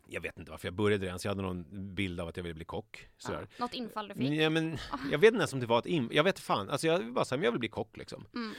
jag 0.07 0.21
vet 0.21 0.37
inte 0.37 0.51
varför 0.51 0.67
jag 0.67 0.75
började 0.75 1.19
så 1.19 1.27
jag 1.27 1.31
hade 1.31 1.41
någon 1.41 1.95
bild 1.95 2.19
av 2.19 2.27
att 2.27 2.37
jag 2.37 2.43
ville 2.43 2.55
bli 2.55 2.65
kock. 2.65 3.09
Ja, 3.27 3.41
något 3.59 3.73
infall 3.73 4.07
du 4.07 4.13
fick. 4.13 4.29
Ja, 4.31 4.49
men, 4.49 4.77
jag 5.11 5.19
vet 5.19 5.27
inte 5.27 5.37
ens 5.37 5.53
om 5.53 5.59
det 5.59 5.65
var 5.65 5.79
ett 5.79 5.85
in... 5.85 6.09
Jag 6.11 6.23
vet 6.23 6.39
fan. 6.39 6.69
Alltså 6.69 6.87
jag 6.87 7.13
bara 7.13 7.25
såhär, 7.25 7.37
men 7.37 7.45
jag 7.45 7.51
vill 7.51 7.59
bli 7.59 7.69
kock 7.69 7.97
liksom. 7.97 8.25
Mm. 8.35 8.53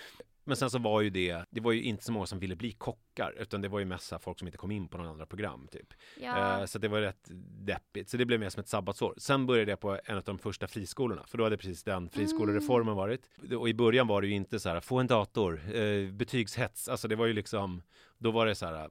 Men 0.46 0.56
sen 0.56 0.70
så 0.70 0.78
var 0.78 1.00
ju 1.00 1.10
det, 1.10 1.44
det 1.50 1.60
var 1.60 1.72
ju 1.72 1.82
inte 1.82 2.04
så 2.04 2.12
många 2.12 2.26
som 2.26 2.38
ville 2.38 2.56
bli 2.56 2.72
kockar, 2.72 3.34
utan 3.38 3.60
det 3.60 3.68
var 3.68 3.78
ju 3.78 3.84
mest 3.84 4.06
så 4.06 4.14
här 4.14 4.20
folk 4.20 4.38
som 4.38 4.48
inte 4.48 4.58
kom 4.58 4.70
in 4.70 4.88
på 4.88 4.98
några 4.98 5.10
andra 5.10 5.26
program 5.26 5.68
typ. 5.72 5.94
Ja, 6.20 6.60
Eh, 6.60 6.66
så 6.66 6.78
det 6.78 6.88
var 6.88 7.00
rätt 7.00 7.28
deppigt, 7.64 8.10
så 8.10 8.16
det 8.16 8.24
blev 8.24 8.40
mer 8.40 8.48
som 8.48 8.60
ett 8.60 8.68
sabbatsår. 8.68 9.14
Sen 9.16 9.46
började 9.46 9.72
jag 9.72 9.80
på 9.80 9.98
en 10.04 10.16
av 10.16 10.22
de 10.22 10.38
första 10.38 10.66
friskolorna, 10.66 11.24
för 11.26 11.38
då 11.38 11.44
hade 11.44 11.56
precis 11.56 11.82
den 11.82 12.10
friskolereformen 12.10 12.94
varit. 12.94 13.30
Och 13.58 13.68
i 13.68 13.74
början 13.74 14.06
var 14.06 14.22
det 14.22 14.28
ju 14.28 14.34
inte 14.34 14.60
så 14.60 14.68
här, 14.68 14.80
få 14.80 14.98
en 14.98 15.06
dator, 15.06 15.76
eh, 15.76 16.10
betygshets, 16.10 16.88
alltså 16.88 17.08
det 17.08 17.16
var 17.16 17.26
ju 17.26 17.32
liksom, 17.32 17.82
då 18.18 18.30
var 18.30 18.46
det 18.46 18.54
så 18.54 18.66
här, 18.66 18.90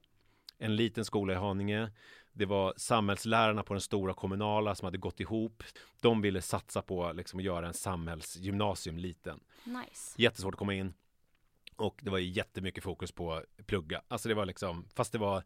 en 0.58 0.76
liten 0.76 1.06
skola 1.06 1.34
i 1.34 1.36
Haninge, 1.36 1.92
det 2.34 2.46
var 2.46 2.74
samhällslärarna 2.78 3.64
på 3.64 3.74
den 3.74 3.82
stora 3.82 4.14
kommunala 4.14 4.76
som 4.76 4.86
hade 4.86 4.98
gått 4.98 5.20
ihop. 5.20 5.64
De 6.02 6.22
ville 6.22 6.42
satsa 6.42 6.82
på 6.82 7.12
liksom, 7.12 7.40
att 7.40 7.46
göra 7.46 7.68
en 7.68 7.74
samhällsgymnasium 7.74 8.98
liten. 8.98 9.40
nice. 9.64 10.22
Jättesvårt 10.22 10.54
att 10.54 10.60
komma 10.60 10.74
in. 10.74 10.94
Och 11.76 12.00
det 12.02 12.10
var 12.10 12.20
jättemycket 12.20 12.84
fokus 12.84 13.12
på 13.12 13.44
plugga. 13.66 14.02
Alltså 14.08 14.30
det 14.30 14.36
var 14.36 14.46
liksom, 14.46 14.86
fast 14.96 15.12
det 15.12 15.18
var 15.18 15.44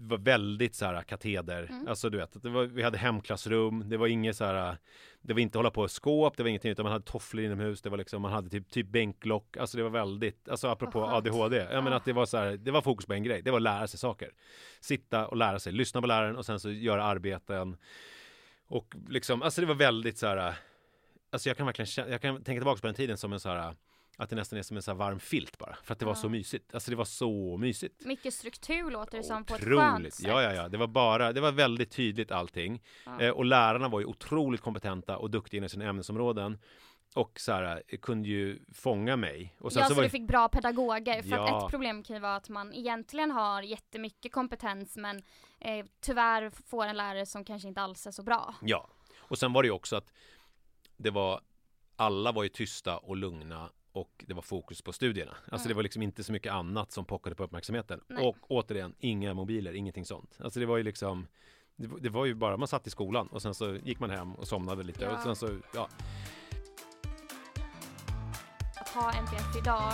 var 0.00 0.18
väldigt 0.18 0.74
så 0.74 0.84
här 0.86 1.02
kateder, 1.02 1.66
Mm. 1.70 1.88
alltså 1.88 2.10
du 2.10 2.18
vet, 2.18 2.42
det 2.42 2.48
var, 2.50 2.64
vi 2.64 2.82
hade 2.82 2.98
hemklassrum, 2.98 3.88
det 3.88 3.96
var 3.96 4.06
inget 4.06 4.36
så 4.36 4.44
här, 4.44 4.76
det 5.20 5.32
var 5.34 5.40
inte 5.40 5.58
hålla 5.58 5.70
på 5.70 5.88
skåp, 5.88 6.36
det 6.36 6.42
var 6.42 6.48
ingenting, 6.50 6.70
utan 6.70 6.82
man 6.82 6.92
hade 6.92 7.04
tofflor 7.04 7.44
inomhus, 7.44 7.82
det 7.82 7.90
var 7.90 7.98
liksom, 7.98 8.22
man 8.22 8.32
hade 8.32 8.48
typ, 8.50 8.70
typ 8.70 8.88
bänklock, 8.88 9.56
alltså 9.56 9.76
det 9.76 9.82
var 9.82 9.90
väldigt, 9.90 10.48
alltså 10.48 10.68
apropå 10.68 11.00
skönt. 11.00 11.12
ADHD, 11.12 11.56
jag 11.56 11.84
Ja. 11.86 11.94
att 11.94 12.04
det 12.04 12.12
var 12.12 12.26
så 12.26 12.36
här, 12.38 12.56
det 12.56 12.70
var 12.70 12.82
fokus 12.82 13.06
på 13.06 13.12
en 13.14 13.22
grej, 13.22 13.42
det 13.42 13.50
var 13.50 13.58
att 13.58 13.62
lära 13.62 13.86
sig 13.86 13.98
saker. 13.98 14.30
Sitta 14.80 15.26
och 15.26 15.36
lära 15.36 15.58
sig, 15.58 15.72
lyssna 15.72 16.00
på 16.00 16.06
läraren 16.06 16.36
och 16.36 16.46
sen 16.46 16.60
så 16.60 16.70
göra 16.70 17.04
arbeten. 17.04 17.76
Och 18.66 18.94
liksom, 19.08 19.42
alltså 19.42 19.60
det 19.60 19.66
var 19.66 19.74
väldigt 19.74 20.18
så 20.18 20.26
här, 20.26 20.54
alltså 21.32 21.48
jag 21.48 21.56
kan 21.56 21.66
verkligen 21.66 21.86
känna, 21.86 22.08
jag 22.10 22.20
kan 22.22 22.34
tänka 22.42 22.60
tillbaka 22.60 22.80
på 22.80 22.86
den 22.86 22.94
tiden 22.96 23.16
som 23.18 23.32
en 23.32 23.40
så 23.40 23.48
här, 23.48 23.74
att 24.16 24.30
det 24.30 24.36
nästan 24.36 24.58
är 24.58 24.62
som 24.62 24.76
en 24.76 24.82
så 24.82 24.90
här 24.90 24.98
varm 24.98 25.20
filt 25.20 25.58
bara, 25.58 25.76
för 25.82 25.92
att 25.92 25.98
det 25.98 26.04
var 26.06 26.12
Ja. 26.12 26.16
så 26.16 26.28
mysigt, 26.28 26.74
alltså 26.74 26.90
det 26.90 26.96
var 26.96 27.04
så 27.04 27.56
mysigt. 27.56 28.04
Mycket 28.04 28.34
struktur 28.34 28.90
låter 28.90 29.18
det 29.18 29.24
som 29.24 29.44
på 29.44 29.54
ett 29.54 29.64
skönt 29.64 30.14
sätt. 30.14 30.26
Ja, 30.28 30.42
ja, 30.42 30.52
ja. 30.52 30.68
Det 30.68 30.76
var 30.78 30.86
bara, 30.86 31.32
det 31.32 31.40
var 31.40 31.52
väldigt 31.52 31.90
tydligt 31.90 32.30
allting. 32.30 32.82
Ja. 33.06 33.20
Eh, 33.20 33.30
och 33.30 33.44
lärarna 33.44 33.88
var 33.88 34.00
ju 34.00 34.06
otroligt 34.06 34.60
kompetenta 34.60 35.16
och 35.18 35.30
duktiga 35.30 35.58
inom 35.58 35.68
sina 35.68 35.84
ämnesområden. 35.84 36.58
Och 37.14 37.40
så 37.40 37.52
här, 37.52 37.82
eh, 37.88 37.98
kunde 37.98 38.28
ju 38.28 38.58
fånga 38.72 39.16
mig. 39.16 39.56
Och 39.60 39.72
sen 39.72 39.82
ja, 39.82 39.88
så 39.88 39.94
så 39.94 40.00
du 40.02 40.08
fick 40.08 40.26
bra 40.28 40.48
pedagoger. 40.48 41.22
För 41.22 41.36
att 41.36 41.48
Ja. 41.50 41.64
ett 41.66 41.70
problem 41.70 42.02
kan 42.02 42.16
ju 42.16 42.20
vara 42.20 42.36
att 42.36 42.48
man 42.48 42.72
egentligen 42.74 43.30
har 43.30 43.62
jättemycket 43.62 44.32
kompetens 44.32 44.96
men 44.96 45.22
eh, 45.60 45.86
tyvärr 46.00 46.50
får 46.50 46.86
en 46.86 46.96
lärare 46.96 47.26
som 47.26 47.44
kanske 47.44 47.68
inte 47.68 47.80
alls 47.80 48.06
är 48.06 48.10
så 48.10 48.22
bra. 48.22 48.54
Ja. 48.62 48.88
Och 49.18 49.38
sen 49.38 49.52
var 49.52 49.62
det 49.62 49.66
ju 49.66 49.72
också 49.72 49.96
att 49.96 50.12
det 50.96 51.10
var, 51.10 51.40
alla 51.96 52.32
var 52.32 52.42
ju 52.42 52.48
tysta 52.48 52.98
och 52.98 53.16
lugna 53.16 53.70
och 53.94 54.24
det 54.28 54.34
var 54.34 54.42
fokus 54.42 54.82
på 54.82 54.92
studierna. 54.92 55.30
Alltså 55.32 55.54
Mm. 55.66 55.68
det 55.68 55.74
var 55.74 55.82
liksom 55.82 56.02
inte 56.02 56.24
så 56.24 56.32
mycket 56.32 56.52
annat 56.52 56.92
som 56.92 57.04
pockade 57.04 57.36
på 57.36 57.44
uppmärksamheten. 57.44 58.00
Nej. 58.08 58.26
Och 58.28 58.36
återigen, 58.50 58.94
inga 58.98 59.34
mobiler, 59.34 59.72
ingenting 59.72 60.04
sånt. 60.04 60.38
Alltså 60.40 60.60
det 60.60 60.66
var 60.66 60.76
ju 60.76 60.82
liksom 60.82 61.26
det 61.76 61.88
det 62.00 62.08
var 62.08 62.24
ju 62.26 62.34
bara, 62.34 62.56
man 62.56 62.68
satt 62.68 62.86
i 62.86 62.90
skolan 62.90 63.26
och 63.28 63.42
sen 63.42 63.54
så 63.54 63.74
gick 63.76 64.00
man 64.00 64.10
hem 64.10 64.34
och 64.34 64.48
somnade 64.48 64.82
lite 64.82 65.04
Ja. 65.04 65.16
och 65.16 65.22
sen 65.22 65.36
så, 65.36 65.58
ja, 65.74 65.88
Att 68.80 68.88
ha 68.88 69.12
NPF 69.12 69.56
idag 69.62 69.92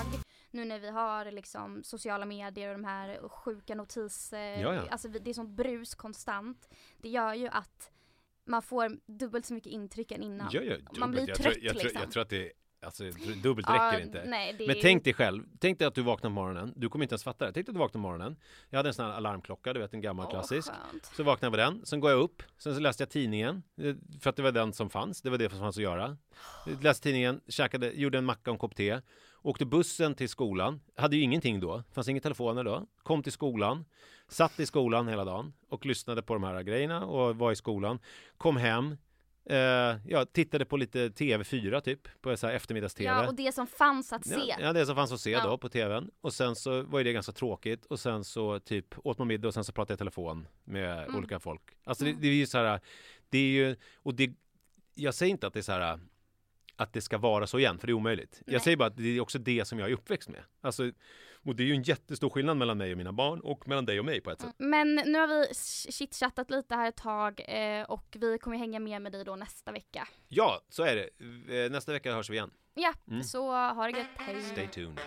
nu 0.50 0.64
när 0.64 0.78
vi 0.78 0.90
har 0.90 1.30
liksom 1.32 1.82
sociala 1.84 2.26
medier 2.26 2.68
och 2.68 2.74
de 2.78 2.84
här 2.84 3.28
sjuka 3.28 3.74
notiser, 3.74 4.60
Ja, 4.60 4.74
ja. 4.74 4.82
alltså 4.90 5.08
det 5.08 5.30
är 5.30 5.34
sånt 5.34 5.50
brus 5.50 5.94
konstant. 5.94 6.68
Det 6.98 7.08
gör 7.08 7.34
ju 7.34 7.48
att 7.48 7.90
man 8.44 8.62
får 8.62 8.98
dubbelt 9.06 9.46
så 9.46 9.54
mycket 9.54 9.72
intryck 9.72 10.12
än 10.12 10.22
innan. 10.22 10.48
Ja, 10.52 10.60
ja, 10.62 10.76
Man 10.98 11.10
blir 11.10 11.20
dubbelt. 11.20 11.28
jag, 11.28 11.36
trött, 11.36 11.54
tror, 11.54 11.64
jag, 11.64 11.74
tror, 11.74 11.82
liksom. 11.84 12.02
jag 12.02 12.10
tror 12.10 12.22
att 12.22 12.28
det 12.28 12.52
Alltså 12.82 13.04
dubbelt 13.42 13.68
räcker 13.70 13.92
Ja, 13.92 14.00
inte. 14.00 14.24
Nej, 14.26 14.64
Men 14.66 14.76
tänk 14.82 15.04
dig 15.04 15.14
själv, 15.14 15.44
tänk 15.58 15.78
dig 15.78 15.88
att 15.88 15.94
du 15.94 16.02
vaknar 16.02 16.30
på 16.30 16.34
morgonen, 16.34 16.72
du 16.76 16.88
kommer 16.88 17.04
inte 17.04 17.12
ens 17.12 17.24
fatta 17.24 17.46
det. 17.46 17.52
Tänk 17.52 17.66
dig 17.66 17.70
att 17.70 17.74
du 17.74 17.78
vaknar 17.78 17.98
på 17.98 18.02
morgonen. 18.02 18.36
Jag 18.70 18.78
hade 18.78 18.88
en 18.88 18.94
sån 18.94 19.04
här 19.06 19.12
alarmklocka, 19.12 19.72
du 19.72 19.80
vet 19.80 19.94
en 19.94 20.00
gammal 20.00 20.24
Åh, 20.26 20.30
klassisk. 20.30 20.68
skönt. 20.68 21.04
Så 21.16 21.22
vaknade 21.22 21.46
jag 21.58 21.68
med 21.68 21.74
den, 21.78 21.86
sen 21.86 22.00
går 22.00 22.10
jag 22.10 22.20
upp, 22.20 22.42
sen 22.58 22.74
så 22.74 22.80
läste 22.80 23.02
jag 23.02 23.10
tidningen, 23.10 23.62
eh, 23.80 23.94
för 24.20 24.30
att 24.30 24.36
det 24.36 24.42
var 24.42 24.52
den 24.52 24.72
som 24.72 24.90
fanns, 24.90 25.22
det 25.22 25.30
var 25.30 25.38
det 25.38 25.50
som 25.50 25.58
fanns 25.58 25.76
att 25.76 25.82
göra. 25.82 26.16
Jag 26.66 26.84
Läste 26.84 27.02
tidningen, 27.02 27.40
käkade, 27.48 27.90
gjorde 27.92 28.18
en 28.18 28.24
macka 28.24 28.50
och 28.50 28.54
en 28.54 28.58
kopp 28.58 28.76
te, 28.76 29.00
åkte 29.42 29.64
bussen 29.66 30.14
till 30.14 30.28
skolan, 30.28 30.80
hade 30.96 31.16
ju 31.16 31.22
ingenting 31.22 31.60
då, 31.60 31.82
fanns 31.92 32.08
inga 32.08 32.20
telefoner 32.20 32.64
då, 32.64 32.86
kom 33.02 33.22
till 33.22 33.32
skolan, 33.32 33.84
satt 34.28 34.60
i 34.60 34.66
skolan 34.66 35.08
hela 35.08 35.24
dagen 35.24 35.52
och 35.68 35.86
lyssnade 35.86 36.22
på 36.22 36.34
de 36.34 36.42
här 36.42 36.62
grejerna 36.62 37.06
och 37.06 37.36
var 37.36 37.52
i 37.52 37.56
skolan, 37.56 37.98
kom 38.38 38.56
hem, 38.56 38.96
eh, 39.44 39.56
ja, 40.06 40.24
tittade 40.32 40.64
på 40.64 40.76
lite 40.76 41.08
TV4 41.08 41.80
typ, 41.80 42.08
på 42.20 42.36
så 42.36 42.46
här 42.46 42.54
eftermiddags-TV. 42.54 43.04
Ja, 43.10 43.28
och 43.28 43.34
det 43.34 43.52
som 43.52 43.66
fanns 43.66 44.12
att 44.12 44.26
Ja, 44.26 44.36
se. 44.40 44.54
ja, 44.62 44.72
det 44.72 44.86
som 44.86 44.96
fanns 44.96 45.12
att 45.12 45.20
se 45.20 45.30
Ja. 45.30 45.44
då 45.44 45.58
på 45.58 45.68
tvn. 45.68 46.10
Och 46.20 46.32
sen 46.32 46.56
så 46.56 46.82
var 46.82 46.98
ju 47.00 47.04
det 47.04 47.12
ganska 47.12 47.32
tråkigt. 47.32 47.86
Och 47.86 48.00
sen 48.00 48.24
så 48.24 48.58
typ 48.60 48.94
åt 49.06 49.18
man 49.18 49.28
middag 49.28 49.48
och 49.48 49.54
sen 49.54 49.64
så 49.64 49.72
pratade 49.72 49.92
jag 49.92 49.96
i 49.96 49.98
telefon 49.98 50.46
med 50.64 50.98
Mm. 51.04 51.16
olika 51.16 51.40
folk. 51.40 51.62
Alltså 51.84 52.04
Mm. 52.04 52.16
det, 52.16 52.22
det 52.22 52.28
är 52.28 52.34
ju 52.36 52.46
så 52.46 52.58
här, 52.58 52.80
det 53.28 53.38
är 53.38 53.50
ju, 53.50 53.76
och 53.96 54.14
det, 54.14 54.32
jag 54.94 55.14
säger 55.14 55.30
inte 55.30 55.46
att 55.46 55.52
det 55.52 55.60
är 55.60 55.62
så 55.62 55.72
här 55.72 56.00
att 56.76 56.92
det 56.92 57.00
ska 57.00 57.18
vara 57.18 57.46
så 57.46 57.58
igen, 57.58 57.78
för 57.78 57.86
det 57.86 57.90
är 57.90 57.94
omöjligt. 57.94 58.42
Nej. 58.46 58.52
Jag 58.54 58.62
säger 58.62 58.76
bara 58.76 58.86
att 58.88 58.96
det 58.96 59.08
är 59.16 59.20
också 59.20 59.38
det 59.38 59.64
som 59.64 59.78
jag 59.78 59.88
är 59.88 59.92
uppväxt 59.94 60.28
med. 60.28 60.42
Alltså, 60.60 60.92
och 61.46 61.56
det 61.56 61.62
är 61.62 61.66
ju 61.66 61.74
en 61.74 61.82
jättestor 61.82 62.30
skillnad 62.30 62.56
mellan 62.56 62.78
mig 62.78 62.92
och 62.92 62.98
mina 62.98 63.12
barn 63.12 63.40
och 63.40 63.68
mellan 63.68 63.84
dig 63.86 63.98
och 63.98 64.04
mig 64.04 64.20
på 64.20 64.30
ett 64.30 64.40
sätt. 64.40 64.54
Men 64.58 64.94
nu 64.94 65.18
har 65.18 65.26
vi 65.26 65.54
chitchattat 65.92 66.50
lite 66.50 66.74
här 66.74 66.88
ett 66.88 66.96
tag 66.96 67.40
eh, 67.48 67.82
och 67.82 68.16
vi 68.20 68.38
kommer 68.38 68.56
hänga 68.56 68.78
med 68.80 69.02
med 69.02 69.12
dig 69.12 69.24
då 69.24 69.36
nästa 69.36 69.72
vecka. 69.72 70.08
Ja, 70.28 70.60
så 70.68 70.82
är 70.82 70.96
det. 70.96 71.64
Eh, 71.64 71.70
Nästa 71.70 71.92
vecka 71.92 72.14
hörs 72.14 72.30
vi 72.30 72.34
igen. 72.34 72.50
Ja, 72.74 72.92
Mm. 73.08 73.22
så 73.22 73.50
ha 73.52 73.84
det 73.92 73.98
gött, 73.98 74.06
hej! 74.16 74.42
Stay 74.42 74.68
tuned. 74.68 75.00